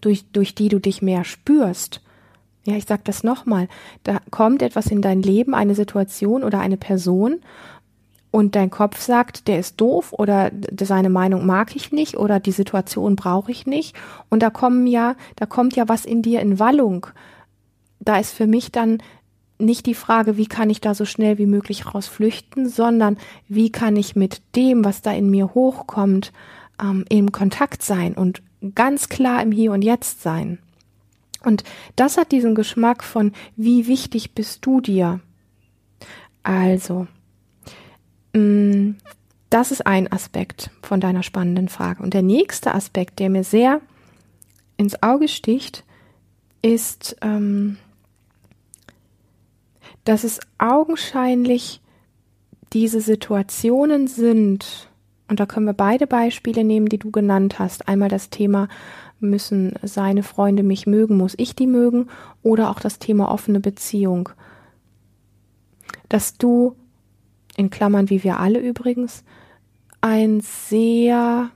durch, 0.00 0.24
durch 0.32 0.54
die 0.54 0.70
du 0.70 0.78
dich 0.78 1.02
mehr 1.02 1.24
spürst, 1.24 2.00
ja, 2.64 2.76
ich 2.76 2.86
sag 2.86 3.04
das 3.04 3.24
nochmal, 3.24 3.68
da 4.04 4.20
kommt 4.30 4.62
etwas 4.62 4.86
in 4.86 5.02
dein 5.02 5.20
Leben, 5.20 5.54
eine 5.54 5.74
Situation 5.74 6.42
oder 6.42 6.60
eine 6.60 6.78
Person 6.78 7.40
und 8.30 8.56
dein 8.56 8.70
Kopf 8.70 9.02
sagt, 9.02 9.48
der 9.48 9.58
ist 9.58 9.78
doof 9.82 10.14
oder 10.14 10.50
seine 10.80 11.10
Meinung 11.10 11.44
mag 11.44 11.76
ich 11.76 11.92
nicht 11.92 12.16
oder 12.16 12.40
die 12.40 12.52
Situation 12.52 13.16
brauche 13.16 13.50
ich 13.50 13.66
nicht 13.66 13.94
und 14.30 14.42
da 14.42 14.48
kommen 14.48 14.86
ja, 14.86 15.14
da 15.36 15.44
kommt 15.44 15.76
ja 15.76 15.88
was 15.90 16.06
in 16.06 16.22
dir 16.22 16.40
in 16.40 16.58
Wallung. 16.58 17.06
Da 17.98 18.18
ist 18.18 18.32
für 18.32 18.46
mich 18.46 18.72
dann 18.72 19.02
nicht 19.60 19.86
die 19.86 19.94
Frage, 19.94 20.36
wie 20.36 20.46
kann 20.46 20.70
ich 20.70 20.80
da 20.80 20.94
so 20.94 21.04
schnell 21.04 21.38
wie 21.38 21.46
möglich 21.46 21.94
raus 21.94 22.06
flüchten, 22.06 22.68
sondern 22.68 23.18
wie 23.48 23.70
kann 23.70 23.96
ich 23.96 24.16
mit 24.16 24.42
dem, 24.56 24.84
was 24.84 25.02
da 25.02 25.12
in 25.12 25.30
mir 25.30 25.54
hochkommt, 25.54 26.32
ähm, 26.80 27.04
im 27.08 27.32
Kontakt 27.32 27.82
sein 27.82 28.14
und 28.14 28.42
ganz 28.74 29.08
klar 29.08 29.42
im 29.42 29.52
Hier 29.52 29.72
und 29.72 29.82
Jetzt 29.82 30.22
sein. 30.22 30.58
Und 31.42 31.64
das 31.96 32.16
hat 32.16 32.32
diesen 32.32 32.54
Geschmack 32.54 33.02
von, 33.02 33.32
wie 33.56 33.86
wichtig 33.86 34.34
bist 34.34 34.64
du 34.66 34.80
dir? 34.80 35.20
Also, 36.42 37.06
mh, 38.34 38.40
mm, 38.40 38.96
das 39.48 39.72
ist 39.72 39.84
ein 39.84 40.10
Aspekt 40.12 40.70
von 40.80 41.00
deiner 41.00 41.24
spannenden 41.24 41.68
Frage. 41.68 42.02
Und 42.02 42.14
der 42.14 42.22
nächste 42.22 42.72
Aspekt, 42.72 43.18
der 43.18 43.30
mir 43.30 43.42
sehr 43.42 43.80
ins 44.76 45.02
Auge 45.02 45.26
sticht, 45.26 45.84
ist, 46.62 47.16
ähm, 47.20 47.76
dass 50.10 50.24
es 50.24 50.40
augenscheinlich 50.58 51.80
diese 52.72 53.00
Situationen 53.00 54.08
sind, 54.08 54.90
und 55.28 55.38
da 55.38 55.46
können 55.46 55.66
wir 55.66 55.72
beide 55.72 56.08
Beispiele 56.08 56.64
nehmen, 56.64 56.88
die 56.88 56.98
du 56.98 57.12
genannt 57.12 57.60
hast. 57.60 57.86
Einmal 57.86 58.08
das 58.08 58.28
Thema, 58.28 58.66
müssen 59.20 59.74
seine 59.84 60.24
Freunde 60.24 60.64
mich 60.64 60.84
mögen, 60.84 61.16
muss 61.16 61.34
ich 61.36 61.54
die 61.54 61.68
mögen, 61.68 62.08
oder 62.42 62.70
auch 62.70 62.80
das 62.80 62.98
Thema 62.98 63.30
offene 63.30 63.60
Beziehung. 63.60 64.30
Dass 66.08 66.36
du, 66.36 66.74
in 67.56 67.70
Klammern 67.70 68.10
wie 68.10 68.24
wir 68.24 68.40
alle 68.40 68.58
übrigens, 68.58 69.22
ein 70.00 70.40
sehr 70.40 71.50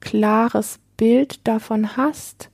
klares 0.00 0.78
Bild 0.98 1.40
davon 1.48 1.96
hast, 1.96 2.50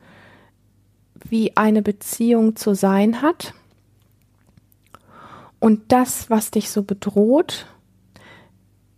wie 1.29 1.57
eine 1.57 1.83
Beziehung 1.83 2.55
zu 2.55 2.75
sein 2.77 3.21
hat 3.21 3.53
und 5.61 5.93
das, 5.93 6.31
was 6.31 6.51
dich 6.51 6.71
so 6.71 6.83
bedroht, 6.83 7.67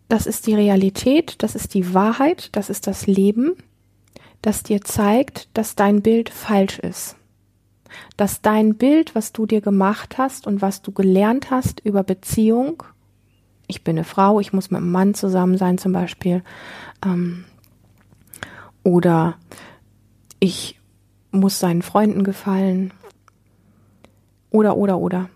das 0.08 0.26
ist 0.26 0.46
die 0.46 0.54
Realität, 0.54 1.42
das 1.42 1.54
ist 1.54 1.74
die 1.74 1.92
Wahrheit, 1.92 2.50
das 2.52 2.70
ist 2.70 2.86
das 2.86 3.06
Leben, 3.06 3.56
das 4.42 4.62
dir 4.62 4.80
zeigt, 4.80 5.48
dass 5.54 5.74
dein 5.74 6.02
Bild 6.02 6.30
falsch 6.30 6.78
ist. 6.78 7.16
Dass 8.16 8.40
dein 8.42 8.76
Bild, 8.76 9.14
was 9.14 9.32
du 9.32 9.44
dir 9.44 9.60
gemacht 9.60 10.18
hast 10.18 10.46
und 10.46 10.62
was 10.62 10.82
du 10.82 10.92
gelernt 10.92 11.50
hast 11.50 11.80
über 11.80 12.02
Beziehung, 12.04 12.84
ich 13.66 13.84
bin 13.84 13.96
eine 13.96 14.04
Frau, 14.04 14.38
ich 14.38 14.52
muss 14.52 14.70
mit 14.70 14.78
einem 14.78 14.92
Mann 14.92 15.14
zusammen 15.14 15.58
sein 15.58 15.78
zum 15.78 15.92
Beispiel, 15.92 16.42
ähm, 17.04 17.44
oder 18.82 19.36
ich 20.40 20.78
muss 21.30 21.58
seinen 21.58 21.82
Freunden 21.82 22.24
gefallen, 22.24 22.92
oder, 24.50 24.76
oder, 24.76 24.98
oder 24.98 25.30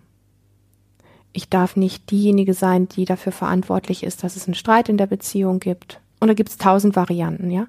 ich 1.36 1.48
darf 1.50 1.76
nicht 1.76 2.10
diejenige 2.10 2.54
sein, 2.54 2.88
die 2.88 3.04
dafür 3.04 3.32
verantwortlich 3.32 4.02
ist, 4.02 4.24
dass 4.24 4.36
es 4.36 4.46
einen 4.46 4.54
Streit 4.54 4.88
in 4.88 4.96
der 4.96 5.06
Beziehung 5.06 5.60
gibt. 5.60 6.00
Und 6.18 6.28
da 6.28 6.34
gibt 6.34 6.48
es 6.48 6.56
tausend 6.56 6.96
Varianten, 6.96 7.50
ja. 7.50 7.66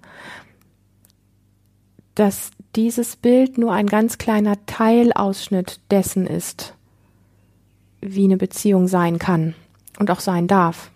Dass 2.16 2.52
dieses 2.76 3.16
Bild 3.18 3.58
nur 3.58 3.74
ein 3.74 3.88
ganz 3.88 4.18
kleiner 4.18 4.56
Teilausschnitt 4.66 5.82
dessen 5.92 6.26
ist, 6.26 6.76
wie 8.02 8.24
eine 8.24 8.38
Beziehung 8.38 8.88
sein 8.88 9.20
kann 9.20 9.54
und 10.00 10.10
auch 10.10 10.22
sein 10.22 10.48
darf. 10.48 10.90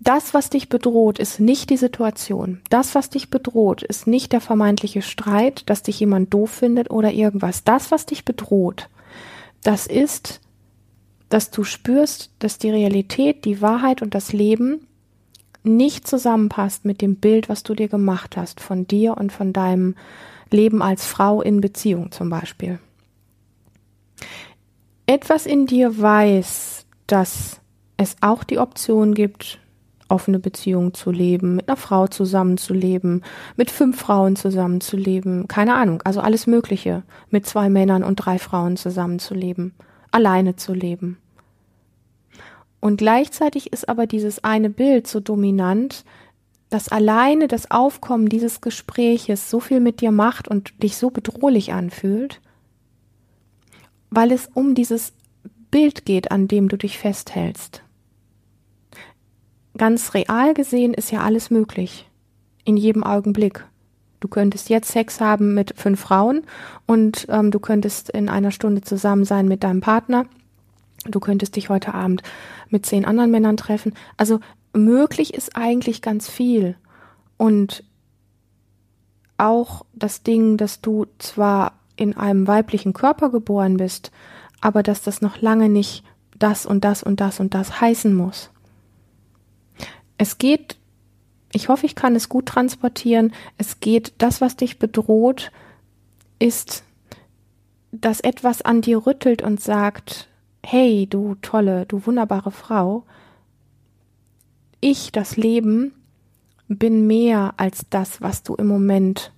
das, 0.00 0.34
was 0.34 0.50
dich 0.50 0.68
bedroht, 0.68 1.18
ist 1.18 1.40
nicht 1.40 1.70
die 1.70 1.78
Situation. 1.78 2.60
Das, 2.68 2.94
was 2.94 3.08
dich 3.08 3.30
bedroht, 3.30 3.82
ist 3.82 4.06
nicht 4.06 4.32
der 4.32 4.42
vermeintliche 4.42 5.00
Streit, 5.02 5.68
dass 5.70 5.82
dich 5.82 5.98
jemand 5.98 6.32
doof 6.32 6.50
findet 6.50 6.90
oder 6.90 7.10
irgendwas. 7.12 7.64
Das, 7.64 7.90
was 7.90 8.04
dich 8.04 8.24
bedroht, 8.24 8.90
das 9.62 9.86
ist, 9.86 10.40
dass 11.28 11.50
du 11.50 11.64
spürst, 11.64 12.30
dass 12.38 12.58
die 12.58 12.70
Realität, 12.70 13.44
die 13.44 13.60
Wahrheit 13.60 14.02
und 14.02 14.14
das 14.14 14.32
Leben 14.32 14.86
nicht 15.62 16.06
zusammenpasst 16.06 16.84
mit 16.84 17.00
dem 17.00 17.16
Bild, 17.16 17.48
was 17.48 17.62
du 17.62 17.74
dir 17.74 17.88
gemacht 17.88 18.36
hast 18.36 18.60
von 18.60 18.86
dir 18.86 19.16
und 19.16 19.32
von 19.32 19.52
deinem 19.52 19.94
Leben 20.50 20.82
als 20.82 21.06
Frau 21.06 21.40
in 21.40 21.60
Beziehung 21.60 22.12
zum 22.12 22.28
Beispiel. 22.28 22.78
Etwas 25.06 25.46
in 25.46 25.66
dir 25.66 26.00
weiß, 26.00 26.86
dass 27.06 27.60
es 27.96 28.16
auch 28.20 28.44
die 28.44 28.58
Option 28.58 29.14
gibt, 29.14 29.58
offene 30.08 30.38
Beziehungen 30.38 30.94
zu 30.94 31.10
leben, 31.10 31.56
mit 31.56 31.68
einer 31.68 31.76
Frau 31.76 32.06
zusammenzuleben, 32.06 33.24
mit 33.56 33.70
fünf 33.70 33.98
Frauen 33.98 34.36
zusammenzuleben, 34.36 35.48
keine 35.48 35.74
Ahnung, 35.74 36.02
also 36.02 36.20
alles 36.20 36.46
Mögliche, 36.46 37.02
mit 37.30 37.46
zwei 37.46 37.68
Männern 37.68 38.04
und 38.04 38.16
drei 38.16 38.38
Frauen 38.38 38.76
zusammenzuleben, 38.76 39.74
alleine 40.14 40.56
zu 40.56 40.72
leben. 40.72 41.18
Und 42.80 42.98
gleichzeitig 42.98 43.72
ist 43.72 43.88
aber 43.88 44.06
dieses 44.06 44.44
eine 44.44 44.70
Bild 44.70 45.06
so 45.06 45.20
dominant, 45.20 46.04
dass 46.70 46.88
alleine 46.88 47.48
das 47.48 47.70
Aufkommen 47.70 48.28
dieses 48.28 48.60
Gespräches 48.60 49.50
so 49.50 49.60
viel 49.60 49.80
mit 49.80 50.00
dir 50.00 50.10
macht 50.10 50.48
und 50.48 50.82
dich 50.82 50.96
so 50.96 51.10
bedrohlich 51.10 51.72
anfühlt, 51.72 52.40
weil 54.10 54.32
es 54.32 54.48
um 54.52 54.74
dieses 54.74 55.12
Bild 55.70 56.04
geht, 56.04 56.30
an 56.30 56.48
dem 56.48 56.68
du 56.68 56.76
dich 56.76 56.98
festhältst 56.98 57.84
ganz 59.76 60.14
real 60.14 60.54
gesehen 60.54 60.94
ist 60.94 61.10
ja 61.10 61.20
alles 61.20 61.50
möglich. 61.50 62.08
In 62.64 62.76
jedem 62.76 63.02
Augenblick. 63.04 63.66
Du 64.24 64.28
könntest 64.28 64.70
jetzt 64.70 64.90
Sex 64.90 65.20
haben 65.20 65.52
mit 65.52 65.74
fünf 65.76 66.00
Frauen 66.00 66.44
und 66.86 67.26
ähm, 67.28 67.50
du 67.50 67.60
könntest 67.60 68.08
in 68.08 68.30
einer 68.30 68.52
Stunde 68.52 68.80
zusammen 68.80 69.26
sein 69.26 69.48
mit 69.48 69.62
deinem 69.62 69.82
Partner. 69.82 70.24
Du 71.04 71.20
könntest 71.20 71.56
dich 71.56 71.68
heute 71.68 71.92
Abend 71.92 72.22
mit 72.70 72.86
zehn 72.86 73.04
anderen 73.04 73.30
Männern 73.30 73.58
treffen. 73.58 73.92
Also 74.16 74.40
möglich 74.72 75.34
ist 75.34 75.56
eigentlich 75.56 76.00
ganz 76.00 76.30
viel. 76.30 76.74
Und 77.36 77.84
auch 79.36 79.84
das 79.92 80.22
Ding, 80.22 80.56
dass 80.56 80.80
du 80.80 81.04
zwar 81.18 81.74
in 81.94 82.16
einem 82.16 82.46
weiblichen 82.46 82.94
Körper 82.94 83.28
geboren 83.28 83.76
bist, 83.76 84.10
aber 84.62 84.82
dass 84.82 85.02
das 85.02 85.20
noch 85.20 85.42
lange 85.42 85.68
nicht 85.68 86.02
das 86.38 86.64
und 86.64 86.82
das 86.82 87.02
und 87.02 87.20
das 87.20 87.40
und 87.40 87.52
das 87.52 87.82
heißen 87.82 88.14
muss 88.14 88.48
es 90.18 90.38
geht, 90.38 90.76
ich 91.54 91.68
hoffe, 91.68 91.86
ich 91.86 91.94
kann 91.94 92.16
es 92.16 92.28
gut 92.28 92.46
transportieren, 92.46 93.32
es 93.58 93.80
geht, 93.80 94.14
das, 94.18 94.40
was 94.40 94.56
dich 94.56 94.78
bedroht, 94.78 95.52
ist, 96.38 96.82
dass 97.92 98.20
etwas 98.20 98.62
an 98.62 98.80
dir 98.80 99.06
rüttelt 99.06 99.42
und 99.42 99.60
sagt, 99.60 100.28
hey, 100.64 101.06
du 101.08 101.36
tolle, 101.36 101.86
du 101.86 102.04
wunderbare 102.06 102.50
Frau, 102.50 103.04
ich, 104.80 105.12
das 105.12 105.36
Leben, 105.36 105.92
bin 106.68 107.06
mehr 107.06 107.54
als 107.56 107.86
das, 107.88 108.20
was 108.20 108.42
du 108.42 108.54
im 108.54 108.66
Moment 108.66 109.32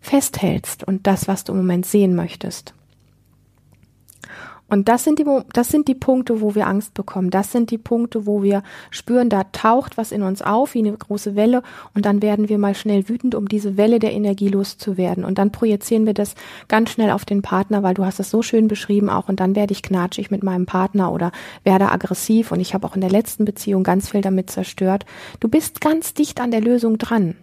festhältst 0.00 0.84
und 0.84 1.06
das, 1.06 1.26
was 1.26 1.44
du 1.44 1.52
im 1.52 1.58
Moment 1.58 1.86
sehen 1.86 2.14
möchtest. 2.14 2.72
Und 4.68 4.88
das 4.88 5.04
sind 5.04 5.20
die, 5.20 5.24
das 5.52 5.68
sind 5.68 5.86
die 5.86 5.94
Punkte, 5.94 6.40
wo 6.40 6.54
wir 6.56 6.66
Angst 6.66 6.94
bekommen. 6.94 7.30
Das 7.30 7.52
sind 7.52 7.70
die 7.70 7.78
Punkte, 7.78 8.26
wo 8.26 8.42
wir 8.42 8.62
spüren, 8.90 9.28
da 9.28 9.44
taucht 9.44 9.96
was 9.96 10.10
in 10.10 10.22
uns 10.22 10.42
auf, 10.42 10.74
wie 10.74 10.80
eine 10.80 10.92
große 10.92 11.36
Welle. 11.36 11.62
Und 11.94 12.04
dann 12.04 12.20
werden 12.20 12.48
wir 12.48 12.58
mal 12.58 12.74
schnell 12.74 13.08
wütend, 13.08 13.36
um 13.36 13.48
diese 13.48 13.76
Welle 13.76 14.00
der 14.00 14.12
Energie 14.12 14.48
loszuwerden. 14.48 15.24
Und 15.24 15.38
dann 15.38 15.52
projizieren 15.52 16.04
wir 16.04 16.14
das 16.14 16.34
ganz 16.66 16.90
schnell 16.90 17.10
auf 17.10 17.24
den 17.24 17.42
Partner, 17.42 17.84
weil 17.84 17.94
du 17.94 18.04
hast 18.04 18.18
es 18.18 18.30
so 18.30 18.42
schön 18.42 18.66
beschrieben 18.66 19.08
auch. 19.08 19.28
Und 19.28 19.38
dann 19.38 19.54
werde 19.54 19.72
ich 19.72 19.82
knatschig 19.82 20.32
mit 20.32 20.42
meinem 20.42 20.66
Partner 20.66 21.12
oder 21.12 21.30
werde 21.62 21.92
aggressiv. 21.92 22.50
Und 22.50 22.58
ich 22.58 22.74
habe 22.74 22.86
auch 22.86 22.96
in 22.96 23.00
der 23.00 23.10
letzten 23.10 23.44
Beziehung 23.44 23.84
ganz 23.84 24.10
viel 24.10 24.20
damit 24.20 24.50
zerstört. 24.50 25.06
Du 25.38 25.48
bist 25.48 25.80
ganz 25.80 26.12
dicht 26.12 26.40
an 26.40 26.50
der 26.50 26.60
Lösung 26.60 26.98
dran. 26.98 27.36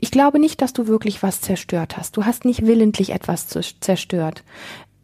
Ich 0.00 0.12
glaube 0.12 0.38
nicht, 0.38 0.62
dass 0.62 0.72
du 0.72 0.86
wirklich 0.86 1.24
was 1.24 1.40
zerstört 1.40 1.96
hast. 1.96 2.16
Du 2.16 2.24
hast 2.24 2.44
nicht 2.44 2.64
willentlich 2.64 3.10
etwas 3.10 3.48
zerstört 3.48 4.44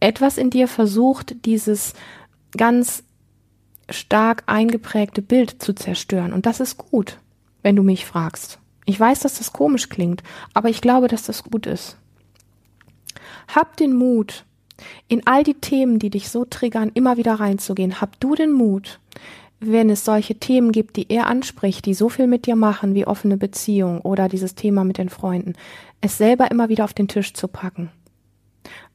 etwas 0.01 0.39
in 0.39 0.51
dir 0.51 0.69
versucht, 0.69 1.45
dieses 1.45 1.95
ganz 2.57 3.05
stark 3.91 4.45
eingeprägte 4.47 5.23
Bild 5.23 5.63
zu 5.63 5.75
zerstören. 5.75 6.33
Und 6.33 6.47
das 6.47 6.61
ist 6.61 6.79
gut, 6.79 7.19
wenn 7.63 7.77
du 7.77 7.83
mich 7.83 8.07
fragst. 8.07 8.59
Ich 8.87 8.99
weiß, 8.99 9.21
dass 9.21 9.39
das 9.39 9.53
komisch 9.53 9.89
klingt, 9.89 10.23
aber 10.53 10.69
ich 10.69 10.81
glaube, 10.81 11.09
dass 11.09 11.25
das 11.25 11.45
gut 11.45 11.67
ist. 11.67 11.97
Hab 13.49 13.77
den 13.77 13.95
Mut, 13.95 14.45
in 15.09 15.27
all 15.27 15.43
die 15.43 15.55
Themen, 15.55 15.99
die 15.99 16.11
dich 16.11 16.29
so 16.29 16.45
triggern, 16.45 16.91
immer 16.95 17.17
wieder 17.17 17.35
reinzugehen. 17.35 18.01
Hab 18.01 18.19
du 18.21 18.35
den 18.35 18.53
Mut, 18.53 19.01
wenn 19.61 19.89
es 19.89 20.05
solche 20.05 20.35
Themen 20.35 20.73
gibt, 20.73 20.97
die 20.97 21.11
er 21.11 21.27
anspricht, 21.27 21.87
die 21.87 21.95
so 21.95 22.09
viel 22.09 22.27
mit 22.27 22.47
dir 22.47 22.57
machen 22.57 22.95
wie 22.95 23.07
offene 23.07 23.37
Beziehung 23.37 24.01
oder 24.01 24.29
dieses 24.29 24.55
Thema 24.55 24.85
mit 24.85 24.99
den 24.99 25.09
Freunden, 25.09 25.55
es 26.01 26.19
selber 26.19 26.51
immer 26.51 26.69
wieder 26.69 26.85
auf 26.85 26.93
den 26.93 27.09
Tisch 27.09 27.33
zu 27.33 27.49
packen 27.49 27.91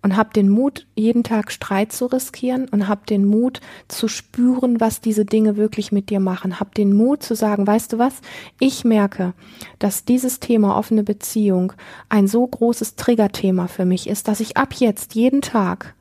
und 0.02 0.16
hab 0.16 0.34
den 0.34 0.50
Mut, 0.50 0.88
jeden 0.96 1.24
Tag 1.24 1.52
Streit 1.52 1.92
zu 1.92 2.06
riskieren 2.06 2.68
und 2.70 2.88
hab 2.88 3.06
den 3.06 3.26
Mut 3.26 3.60
zu 3.88 4.08
spüren, 4.08 4.80
was 4.80 5.02
diese 5.02 5.26
Dinge 5.26 5.58
wirklich 5.58 5.92
mit 5.92 6.10
dir 6.10 6.20
machen. 6.20 6.60
Hab 6.60 6.74
den 6.76 6.96
Mut 6.96 7.24
zu 7.24 7.36
sagen, 7.36 7.68
weißt 7.68 7.94
du 7.94 7.98
was? 7.98 8.22
Ich 8.60 8.86
merke, 8.86 9.34
dass 9.78 10.06
dieses 10.06 10.40
Thema 10.40 10.78
offene 10.78 11.04
Beziehung 11.04 11.74
ein 12.08 12.28
so 12.28 12.46
großes 12.48 12.96
Triggerthema 12.96 13.68
für 13.68 13.86
mich 13.86 14.08
ist, 14.08 14.28
dass 14.28 14.40
ich 14.40 14.58
ab 14.58 14.74
jetzt 14.74 15.16
jeden 15.16 15.42
Tag 15.42 15.96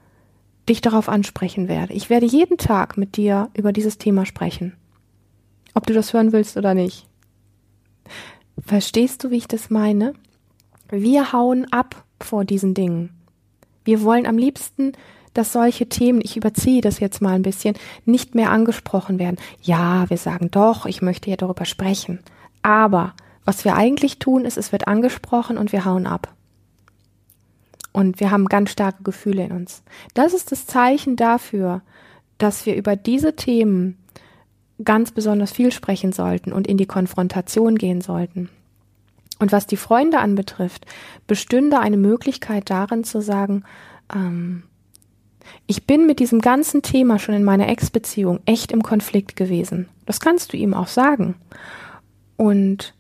dich 0.69 0.81
darauf 0.81 1.09
ansprechen 1.09 1.67
werde. 1.69 1.95
Ich 1.95 2.11
werde 2.11 2.27
jeden 2.27 2.59
Tag 2.59 2.97
mit 2.97 3.17
dir 3.17 3.51
über 3.55 3.73
dieses 3.73 3.99
Thema 3.99 4.27
sprechen. 4.27 4.75
Ob 5.75 5.87
du 5.87 5.95
das 5.95 6.13
hören 6.13 6.33
willst 6.33 6.57
oder 6.57 6.75
nicht. 6.75 7.07
Verstehst 8.65 9.25
du, 9.25 9.31
wie 9.31 9.37
ich 9.37 9.49
das 9.49 9.71
meine? 9.71 10.15
Wir 10.91 11.33
hauen 11.33 11.71
ab 11.73 12.05
vor 12.21 12.45
diesen 12.45 12.75
Dingen. 12.75 13.18
Wir 13.89 14.03
wollen 14.03 14.27
am 14.27 14.37
liebsten, 14.37 14.93
dass 15.33 15.55
solche 15.55 15.89
Themen, 15.89 16.21
ich 16.23 16.37
überziehe 16.37 16.83
das 16.83 17.01
jetzt 17.01 17.23
mal 17.23 17.33
ein 17.33 17.41
bisschen, 17.41 17.75
nicht 18.05 18.35
mehr 18.35 18.51
angesprochen 18.51 19.19
werden. 19.19 19.39
Ja, 19.63 20.11
wir 20.11 20.19
sagen 20.19 20.51
doch, 20.51 20.85
ich 20.85 21.01
möchte 21.01 21.31
ja 21.31 21.37
darüber 21.37 21.65
sprechen. 21.65 22.19
Aber 22.61 23.15
was 23.47 23.65
wir 23.65 23.77
eigentlich 23.77 24.19
tun, 24.19 24.45
ist, 24.45 24.59
es 24.59 24.73
wird 24.73 24.89
angesprochen 24.89 25.57
und 25.57 25.73
wir 25.73 25.87
hauen 25.87 26.07
ab. 26.07 26.35
Und 27.91 28.21
wir 28.21 28.31
haben 28.31 28.45
ganz 28.45 28.73
starke 28.73 29.05
Gefühle 29.05 29.45
in 29.47 29.53
uns. 29.53 29.83
Das 30.13 30.35
ist 30.35 30.53
das 30.53 30.67
Zeichen 30.67 31.17
dafür, 31.17 31.81
dass 32.37 32.67
wir 32.67 32.77
über 32.77 32.95
diese 32.95 33.37
Themen 33.37 33.97
ganz 34.85 35.13
besonders 35.13 35.51
viel 35.51 35.73
sprechen 35.73 36.13
sollten 36.13 36.53
und 36.53 36.67
in 36.67 36.77
die 36.77 36.85
Konfrontation 36.85 37.77
gehen 37.77 38.03
sollten. 38.03 38.51
Und 39.39 39.53
was 39.53 39.67
die 39.67 39.77
Freunde 39.77 40.19
anbetrifft, 40.19 40.87
bestünde 41.27 41.79
eine 41.79 41.97
Möglichkeit 41.97 42.71
darin 42.71 43.05
zu 43.05 43.21
sagen, 43.21 43.65
ähm, 44.15 44.65
ich 45.67 45.87
bin 45.87 46.07
mit 46.07 46.19
diesem 46.19 46.41
ganzen 46.41 46.83
Thema 46.83 47.19
schon 47.19 47.35
in 47.35 47.45
meiner 47.45 47.69
Ex-Beziehung 47.69 48.41
echt 48.45 48.73
im 48.73 48.83
Konflikt 48.83 49.37
gewesen. 49.37 49.89
Das 50.07 50.21
kannst 50.21 50.53
du 50.53 50.57
ihm 50.57 50.75
auch 50.75 50.89
sagen. 50.89 51.37
Und 52.37 52.95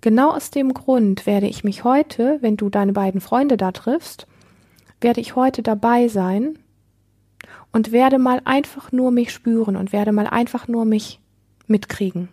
genau 0.00 0.32
aus 0.32 0.50
dem 0.50 0.74
Grund 0.74 1.26
werde 1.26 1.46
ich 1.46 1.64
mich 1.64 1.84
heute, 1.84 2.38
wenn 2.40 2.56
du 2.56 2.68
deine 2.68 2.92
beiden 2.92 3.20
Freunde 3.20 3.56
da 3.56 3.72
triffst, 3.72 4.26
werde 5.00 5.20
ich 5.20 5.34
heute 5.34 5.62
dabei 5.62 6.08
sein 6.08 6.58
und 7.72 7.92
werde 7.92 8.18
mal 8.18 8.42
einfach 8.44 8.92
nur 8.92 9.10
mich 9.10 9.32
spüren 9.32 9.76
und 9.76 9.92
werde 9.92 10.12
mal 10.12 10.26
einfach 10.26 10.68
nur 10.68 10.84
mich 10.84 11.20
mitkriegen 11.66 12.28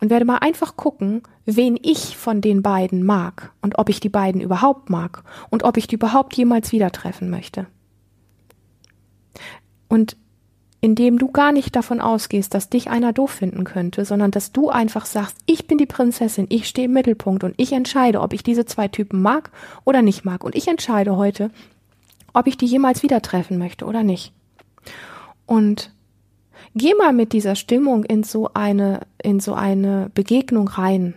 und 0.00 0.10
werde 0.10 0.24
mal 0.24 0.38
einfach 0.38 0.76
gucken, 0.76 1.22
wen 1.44 1.78
ich 1.80 2.16
von 2.16 2.40
den 2.40 2.62
beiden 2.62 3.04
mag 3.04 3.52
und 3.62 3.78
ob 3.78 3.88
ich 3.88 4.00
die 4.00 4.08
beiden 4.08 4.40
überhaupt 4.40 4.90
mag 4.90 5.22
und 5.50 5.62
ob 5.62 5.76
ich 5.76 5.86
die 5.86 5.94
überhaupt 5.94 6.36
jemals 6.36 6.72
wieder 6.72 6.90
treffen 6.92 7.30
möchte. 7.30 7.66
Und 9.88 10.16
indem 10.80 11.18
du 11.18 11.32
gar 11.32 11.52
nicht 11.52 11.74
davon 11.74 12.00
ausgehst, 12.00 12.54
dass 12.54 12.68
dich 12.68 12.90
einer 12.90 13.12
doof 13.12 13.30
finden 13.30 13.64
könnte, 13.64 14.04
sondern 14.04 14.30
dass 14.30 14.52
du 14.52 14.68
einfach 14.68 15.06
sagst, 15.06 15.36
ich 15.46 15.66
bin 15.66 15.78
die 15.78 15.86
Prinzessin, 15.86 16.46
ich 16.48 16.68
stehe 16.68 16.86
im 16.86 16.92
Mittelpunkt 16.92 17.44
und 17.44 17.54
ich 17.56 17.72
entscheide, 17.72 18.20
ob 18.20 18.32
ich 18.32 18.42
diese 18.42 18.66
zwei 18.66 18.86
Typen 18.88 19.22
mag 19.22 19.50
oder 19.84 20.02
nicht 20.02 20.24
mag. 20.24 20.44
Und 20.44 20.54
ich 20.54 20.68
entscheide 20.68 21.16
heute, 21.16 21.50
ob 22.34 22.46
ich 22.46 22.56
die 22.56 22.66
jemals 22.66 23.02
wieder 23.02 23.22
treffen 23.22 23.58
möchte 23.58 23.86
oder 23.86 24.02
nicht. 24.02 24.32
Und 25.46 25.90
Geh 26.78 26.92
mal 26.92 27.14
mit 27.14 27.32
dieser 27.32 27.54
Stimmung 27.54 28.04
in 28.04 28.22
so 28.22 28.50
eine, 28.52 29.00
in 29.22 29.40
so 29.40 29.54
eine 29.54 30.10
Begegnung 30.12 30.68
rein. 30.68 31.14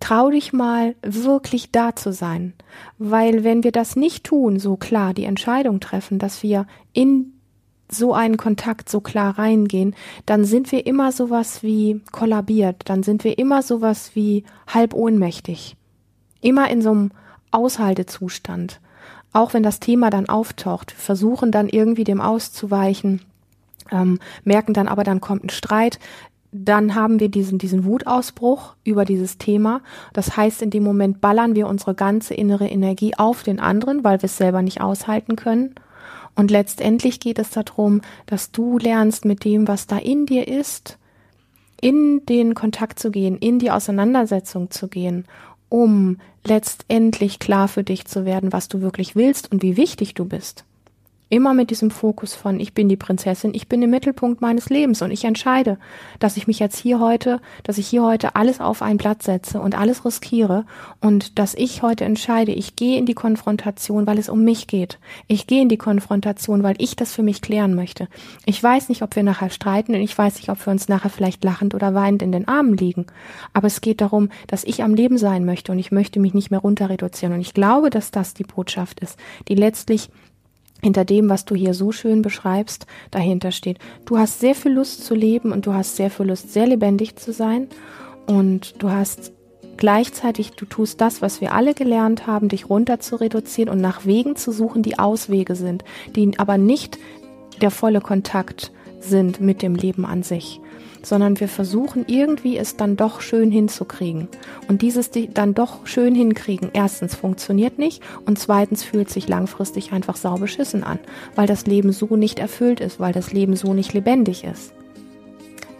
Trau 0.00 0.30
dich 0.30 0.54
mal 0.54 0.94
wirklich 1.02 1.70
da 1.70 1.94
zu 1.94 2.14
sein. 2.14 2.54
Weil 2.96 3.44
wenn 3.44 3.62
wir 3.62 3.72
das 3.72 3.94
nicht 3.94 4.24
tun, 4.24 4.58
so 4.58 4.76
klar 4.76 5.12
die 5.12 5.24
Entscheidung 5.24 5.80
treffen, 5.80 6.18
dass 6.18 6.42
wir 6.42 6.66
in 6.94 7.34
so 7.90 8.14
einen 8.14 8.38
Kontakt 8.38 8.88
so 8.88 9.02
klar 9.02 9.38
reingehen, 9.38 9.94
dann 10.24 10.46
sind 10.46 10.72
wir 10.72 10.86
immer 10.86 11.12
sowas 11.12 11.62
wie 11.62 12.00
kollabiert, 12.10 12.76
dann 12.86 13.02
sind 13.02 13.24
wir 13.24 13.38
immer 13.38 13.60
sowas 13.60 14.12
wie 14.14 14.44
halb 14.66 14.94
ohnmächtig. 14.94 15.76
Immer 16.40 16.70
in 16.70 16.80
so 16.80 16.90
einem 16.92 17.10
Aushaltezustand. 17.50 18.80
Auch 19.34 19.52
wenn 19.52 19.62
das 19.62 19.78
Thema 19.78 20.08
dann 20.08 20.26
auftaucht, 20.26 20.90
versuchen 20.90 21.52
dann 21.52 21.68
irgendwie 21.68 22.04
dem 22.04 22.22
auszuweichen, 22.22 23.20
ähm, 23.90 24.18
merken 24.44 24.74
dann 24.74 24.88
aber, 24.88 25.04
dann 25.04 25.20
kommt 25.20 25.44
ein 25.44 25.50
Streit, 25.50 25.98
dann 26.50 26.94
haben 26.94 27.20
wir 27.20 27.28
diesen, 27.28 27.58
diesen 27.58 27.84
Wutausbruch 27.84 28.74
über 28.84 29.04
dieses 29.04 29.38
Thema. 29.38 29.82
Das 30.12 30.36
heißt, 30.36 30.62
in 30.62 30.70
dem 30.70 30.82
Moment 30.82 31.20
ballern 31.20 31.54
wir 31.54 31.66
unsere 31.66 31.94
ganze 31.94 32.34
innere 32.34 32.68
Energie 32.68 33.14
auf 33.16 33.42
den 33.42 33.60
anderen, 33.60 34.02
weil 34.02 34.22
wir 34.22 34.26
es 34.26 34.38
selber 34.38 34.62
nicht 34.62 34.80
aushalten 34.80 35.36
können. 35.36 35.74
Und 36.34 36.50
letztendlich 36.50 37.20
geht 37.20 37.38
es 37.38 37.50
darum, 37.50 38.00
dass 38.26 38.52
du 38.52 38.78
lernst 38.78 39.24
mit 39.24 39.44
dem, 39.44 39.68
was 39.68 39.86
da 39.86 39.98
in 39.98 40.24
dir 40.24 40.48
ist, 40.48 40.98
in 41.80 42.24
den 42.26 42.54
Kontakt 42.54 42.98
zu 42.98 43.10
gehen, 43.10 43.36
in 43.36 43.58
die 43.58 43.70
Auseinandersetzung 43.70 44.70
zu 44.70 44.88
gehen, 44.88 45.26
um 45.68 46.18
letztendlich 46.44 47.38
klar 47.38 47.68
für 47.68 47.84
dich 47.84 48.06
zu 48.06 48.24
werden, 48.24 48.52
was 48.52 48.68
du 48.68 48.80
wirklich 48.80 49.16
willst 49.16 49.52
und 49.52 49.62
wie 49.62 49.76
wichtig 49.76 50.14
du 50.14 50.24
bist. 50.24 50.64
Immer 51.30 51.52
mit 51.52 51.68
diesem 51.68 51.90
Fokus 51.90 52.34
von, 52.34 52.58
ich 52.58 52.72
bin 52.72 52.88
die 52.88 52.96
Prinzessin, 52.96 53.52
ich 53.52 53.68
bin 53.68 53.82
im 53.82 53.90
Mittelpunkt 53.90 54.40
meines 54.40 54.70
Lebens 54.70 55.02
und 55.02 55.10
ich 55.10 55.26
entscheide, 55.26 55.78
dass 56.20 56.38
ich 56.38 56.46
mich 56.46 56.58
jetzt 56.58 56.78
hier 56.78 57.00
heute, 57.00 57.40
dass 57.64 57.76
ich 57.76 57.86
hier 57.86 58.02
heute 58.02 58.34
alles 58.34 58.60
auf 58.60 58.80
ein 58.80 58.96
Blatt 58.96 59.22
setze 59.22 59.60
und 59.60 59.78
alles 59.78 60.06
riskiere 60.06 60.64
und 61.02 61.38
dass 61.38 61.54
ich 61.54 61.82
heute 61.82 62.06
entscheide, 62.06 62.52
ich 62.52 62.76
gehe 62.76 62.98
in 62.98 63.04
die 63.04 63.12
Konfrontation, 63.12 64.06
weil 64.06 64.16
es 64.16 64.30
um 64.30 64.42
mich 64.42 64.68
geht. 64.68 64.98
Ich 65.26 65.46
gehe 65.46 65.60
in 65.60 65.68
die 65.68 65.76
Konfrontation, 65.76 66.62
weil 66.62 66.76
ich 66.78 66.96
das 66.96 67.12
für 67.12 67.22
mich 67.22 67.42
klären 67.42 67.74
möchte. 67.74 68.08
Ich 68.46 68.62
weiß 68.62 68.88
nicht, 68.88 69.02
ob 69.02 69.14
wir 69.14 69.22
nachher 69.22 69.50
streiten 69.50 69.94
und 69.94 70.00
ich 70.00 70.16
weiß 70.16 70.36
nicht, 70.36 70.48
ob 70.48 70.64
wir 70.64 70.70
uns 70.70 70.88
nachher 70.88 71.10
vielleicht 71.10 71.44
lachend 71.44 71.74
oder 71.74 71.92
weinend 71.92 72.22
in 72.22 72.32
den 72.32 72.48
Armen 72.48 72.74
liegen. 72.74 73.04
Aber 73.52 73.66
es 73.66 73.82
geht 73.82 74.00
darum, 74.00 74.30
dass 74.46 74.64
ich 74.64 74.82
am 74.82 74.94
Leben 74.94 75.18
sein 75.18 75.44
möchte 75.44 75.72
und 75.72 75.78
ich 75.78 75.92
möchte 75.92 76.20
mich 76.20 76.32
nicht 76.32 76.50
mehr 76.50 76.60
runter 76.60 76.88
reduzieren. 76.88 77.34
Und 77.34 77.40
ich 77.42 77.52
glaube, 77.52 77.90
dass 77.90 78.10
das 78.10 78.32
die 78.32 78.44
Botschaft 78.44 79.00
ist, 79.00 79.18
die 79.48 79.54
letztlich 79.54 80.08
hinter 80.82 81.04
dem, 81.04 81.28
was 81.28 81.44
du 81.44 81.54
hier 81.54 81.74
so 81.74 81.92
schön 81.92 82.22
beschreibst, 82.22 82.86
dahinter 83.10 83.50
steht. 83.50 83.78
Du 84.04 84.18
hast 84.18 84.40
sehr 84.40 84.54
viel 84.54 84.72
Lust 84.72 85.04
zu 85.04 85.14
leben 85.14 85.52
und 85.52 85.66
du 85.66 85.74
hast 85.74 85.96
sehr 85.96 86.10
viel 86.10 86.26
Lust, 86.26 86.52
sehr 86.52 86.66
lebendig 86.66 87.16
zu 87.16 87.32
sein 87.32 87.68
und 88.26 88.82
du 88.82 88.90
hast 88.90 89.32
gleichzeitig, 89.76 90.52
du 90.52 90.66
tust 90.66 91.00
das, 91.00 91.22
was 91.22 91.40
wir 91.40 91.52
alle 91.54 91.74
gelernt 91.74 92.26
haben, 92.26 92.48
dich 92.48 92.68
runter 92.68 93.00
zu 93.00 93.16
reduzieren 93.16 93.70
und 93.70 93.80
nach 93.80 94.04
Wegen 94.04 94.36
zu 94.36 94.52
suchen, 94.52 94.82
die 94.82 94.98
Auswege 94.98 95.54
sind, 95.54 95.84
die 96.14 96.38
aber 96.38 96.58
nicht 96.58 96.98
der 97.60 97.70
volle 97.70 98.00
Kontakt 98.00 98.72
sind 99.00 99.40
mit 99.40 99.62
dem 99.62 99.74
Leben 99.74 100.04
an 100.04 100.22
sich 100.22 100.60
sondern 101.02 101.40
wir 101.40 101.48
versuchen 101.48 102.04
irgendwie 102.06 102.56
es 102.56 102.76
dann 102.76 102.96
doch 102.96 103.20
schön 103.20 103.50
hinzukriegen. 103.50 104.28
Und 104.68 104.82
dieses 104.82 105.10
dann 105.34 105.54
doch 105.54 105.86
schön 105.86 106.14
hinkriegen, 106.14 106.70
erstens 106.72 107.14
funktioniert 107.14 107.78
nicht 107.78 108.02
und 108.26 108.38
zweitens 108.38 108.84
fühlt 108.84 109.10
sich 109.10 109.28
langfristig 109.28 109.92
einfach 109.92 110.16
sau 110.16 110.36
beschissen 110.36 110.84
an, 110.84 110.98
weil 111.34 111.46
das 111.46 111.66
Leben 111.66 111.92
so 111.92 112.16
nicht 112.16 112.38
erfüllt 112.38 112.80
ist, 112.80 113.00
weil 113.00 113.12
das 113.12 113.32
Leben 113.32 113.56
so 113.56 113.74
nicht 113.74 113.92
lebendig 113.94 114.44
ist. 114.44 114.72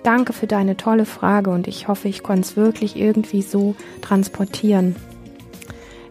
Danke 0.03 0.33
für 0.33 0.47
deine 0.47 0.77
tolle 0.77 1.05
Frage 1.05 1.51
und 1.51 1.67
ich 1.69 1.89
hoffe, 1.89 2.09
ich 2.09 2.23
konnte 2.23 2.43
es 2.43 2.57
wirklich 2.57 2.97
irgendwie 2.97 3.43
so 3.43 3.75
transportieren, 4.01 4.97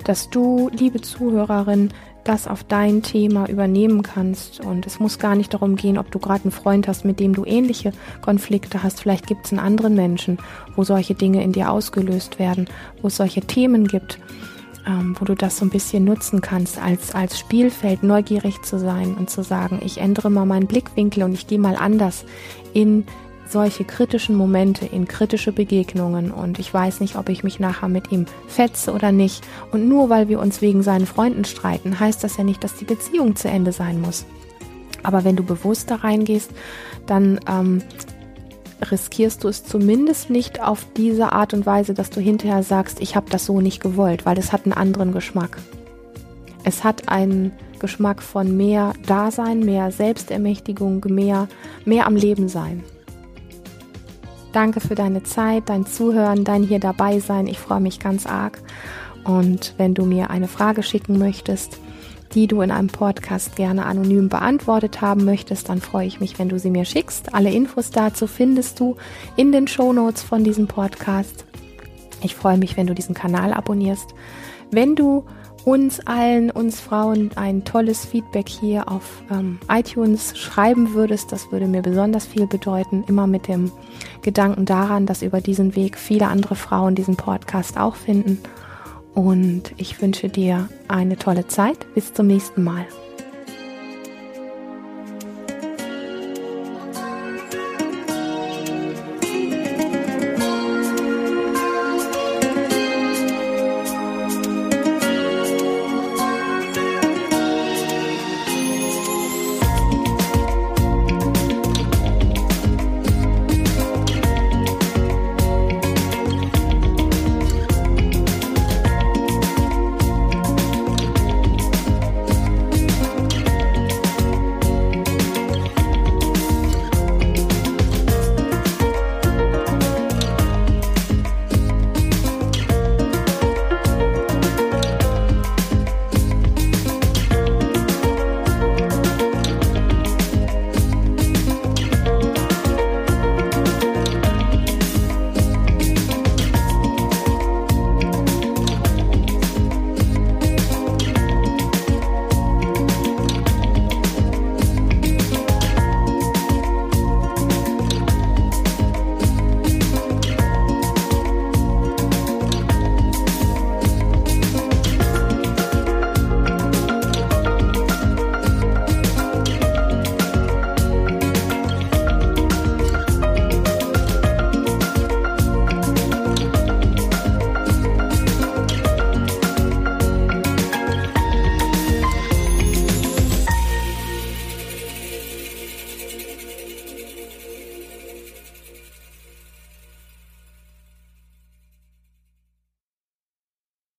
dass 0.03 0.29
du, 0.29 0.69
liebe 0.71 1.01
Zuhörerin, 1.01 1.89
das 2.27 2.47
auf 2.47 2.63
dein 2.63 3.03
Thema 3.03 3.47
übernehmen 3.47 4.03
kannst. 4.03 4.59
Und 4.59 4.85
es 4.85 4.99
muss 4.99 5.19
gar 5.19 5.35
nicht 5.35 5.53
darum 5.53 5.75
gehen, 5.75 5.97
ob 5.97 6.11
du 6.11 6.19
gerade 6.19 6.43
einen 6.43 6.51
Freund 6.51 6.87
hast, 6.87 7.05
mit 7.05 7.19
dem 7.19 7.33
du 7.33 7.45
ähnliche 7.45 7.93
Konflikte 8.21 8.83
hast. 8.83 9.01
Vielleicht 9.01 9.27
gibt 9.27 9.45
es 9.45 9.51
einen 9.51 9.59
anderen 9.59 9.95
Menschen, 9.95 10.37
wo 10.75 10.83
solche 10.83 11.15
Dinge 11.15 11.43
in 11.43 11.53
dir 11.53 11.71
ausgelöst 11.71 12.39
werden, 12.39 12.67
wo 13.01 13.07
es 13.07 13.17
solche 13.17 13.41
Themen 13.41 13.87
gibt, 13.87 14.19
ähm, 14.85 15.15
wo 15.19 15.25
du 15.25 15.35
das 15.35 15.57
so 15.57 15.65
ein 15.65 15.69
bisschen 15.69 16.03
nutzen 16.03 16.41
kannst, 16.41 16.81
als, 16.81 17.13
als 17.15 17.39
Spielfeld 17.39 18.03
neugierig 18.03 18.61
zu 18.61 18.79
sein 18.79 19.15
und 19.15 19.29
zu 19.29 19.43
sagen, 19.43 19.79
ich 19.83 19.99
ändere 19.99 20.29
mal 20.29 20.45
meinen 20.45 20.67
Blickwinkel 20.67 21.23
und 21.23 21.33
ich 21.33 21.47
gehe 21.47 21.59
mal 21.59 21.75
anders 21.75 22.25
in 22.73 23.05
solche 23.49 23.83
kritischen 23.85 24.35
Momente, 24.35 24.85
in 24.85 25.07
kritische 25.07 25.51
Begegnungen 25.51 26.31
und 26.31 26.59
ich 26.59 26.73
weiß 26.73 26.99
nicht, 26.99 27.15
ob 27.15 27.29
ich 27.29 27.43
mich 27.43 27.59
nachher 27.59 27.87
mit 27.87 28.11
ihm 28.11 28.25
fetze 28.47 28.93
oder 28.93 29.11
nicht. 29.11 29.45
Und 29.71 29.87
nur 29.87 30.09
weil 30.09 30.27
wir 30.29 30.39
uns 30.39 30.61
wegen 30.61 30.83
seinen 30.83 31.05
Freunden 31.05 31.45
streiten, 31.45 31.99
heißt 31.99 32.23
das 32.23 32.37
ja 32.37 32.43
nicht, 32.43 32.63
dass 32.63 32.75
die 32.75 32.85
Beziehung 32.85 33.35
zu 33.35 33.47
Ende 33.47 33.71
sein 33.71 34.01
muss. 34.01 34.25
Aber 35.03 35.23
wenn 35.23 35.35
du 35.35 35.43
bewusst 35.43 35.91
da 35.91 35.95
reingehst, 35.95 36.51
dann 37.05 37.39
ähm, 37.47 37.81
riskierst 38.91 39.43
du 39.43 39.47
es 39.47 39.63
zumindest 39.63 40.29
nicht 40.29 40.61
auf 40.61 40.85
diese 40.95 41.31
Art 41.31 41.53
und 41.53 41.65
Weise, 41.65 41.93
dass 41.93 42.09
du 42.09 42.19
hinterher 42.19 42.63
sagst, 42.63 42.99
ich 43.01 43.15
habe 43.15 43.29
das 43.29 43.45
so 43.45 43.61
nicht 43.61 43.81
gewollt, 43.81 44.25
weil 44.25 44.37
es 44.37 44.51
hat 44.51 44.65
einen 44.65 44.73
anderen 44.73 45.13
Geschmack. 45.13 45.57
Es 46.63 46.83
hat 46.83 47.07
einen 47.09 47.53
Geschmack 47.79 48.21
von 48.21 48.57
mehr 48.57 48.93
Dasein, 49.05 49.61
mehr 49.61 49.91
Selbstermächtigung, 49.91 51.05
mehr, 51.07 51.47
mehr 51.85 52.07
am 52.07 52.15
Leben 52.15 52.49
sein. 52.49 52.83
Danke 54.53 54.79
für 54.79 54.95
deine 54.95 55.23
Zeit, 55.23 55.69
dein 55.69 55.85
Zuhören, 55.85 56.43
dein 56.43 56.63
hier 56.63 56.79
dabei 56.79 57.19
sein. 57.19 57.47
Ich 57.47 57.59
freue 57.59 57.79
mich 57.79 57.99
ganz 57.99 58.25
arg. 58.25 58.61
Und 59.23 59.73
wenn 59.77 59.93
du 59.93 60.05
mir 60.05 60.29
eine 60.29 60.47
Frage 60.47 60.83
schicken 60.83 61.17
möchtest, 61.17 61.79
die 62.33 62.47
du 62.47 62.61
in 62.61 62.71
einem 62.71 62.87
Podcast 62.87 63.55
gerne 63.55 63.85
anonym 63.85 64.29
beantwortet 64.29 65.01
haben 65.01 65.25
möchtest, 65.25 65.69
dann 65.69 65.81
freue 65.81 66.07
ich 66.07 66.19
mich, 66.19 66.39
wenn 66.39 66.49
du 66.49 66.59
sie 66.59 66.69
mir 66.69 66.85
schickst. 66.85 67.33
Alle 67.33 67.51
Infos 67.51 67.91
dazu 67.91 68.27
findest 68.27 68.79
du 68.79 68.95
in 69.35 69.51
den 69.51 69.67
Show 69.67 69.93
Notes 69.93 70.23
von 70.23 70.43
diesem 70.43 70.67
Podcast. 70.67 71.45
Ich 72.23 72.35
freue 72.35 72.57
mich, 72.57 72.77
wenn 72.77 72.87
du 72.87 72.95
diesen 72.95 73.15
Kanal 73.15 73.53
abonnierst. 73.53 74.13
Wenn 74.71 74.95
du 74.95 75.25
uns 75.67 75.99
allen, 76.07 76.49
uns 76.49 76.79
Frauen, 76.79 77.31
ein 77.35 77.65
tolles 77.65 78.05
Feedback 78.05 78.47
hier 78.47 78.89
auf 78.89 79.21
ähm, 79.29 79.59
iTunes 79.69 80.37
schreiben 80.37 80.93
würdest. 80.93 81.33
Das 81.33 81.51
würde 81.51 81.67
mir 81.67 81.81
besonders 81.81 82.25
viel 82.25 82.47
bedeuten. 82.47 83.03
Immer 83.07 83.27
mit 83.27 83.49
dem 83.49 83.73
Gedanken 84.21 84.63
daran, 84.63 85.05
dass 85.05 85.23
über 85.23 85.41
diesen 85.41 85.75
Weg 85.75 85.97
viele 85.97 86.27
andere 86.29 86.55
Frauen 86.55 86.95
diesen 86.95 87.17
Podcast 87.17 87.77
auch 87.77 87.97
finden. 87.97 88.39
Und 89.13 89.73
ich 89.75 90.01
wünsche 90.01 90.29
dir 90.29 90.69
eine 90.87 91.17
tolle 91.17 91.47
Zeit. 91.47 91.85
Bis 91.93 92.13
zum 92.13 92.27
nächsten 92.27 92.63
Mal. 92.63 92.85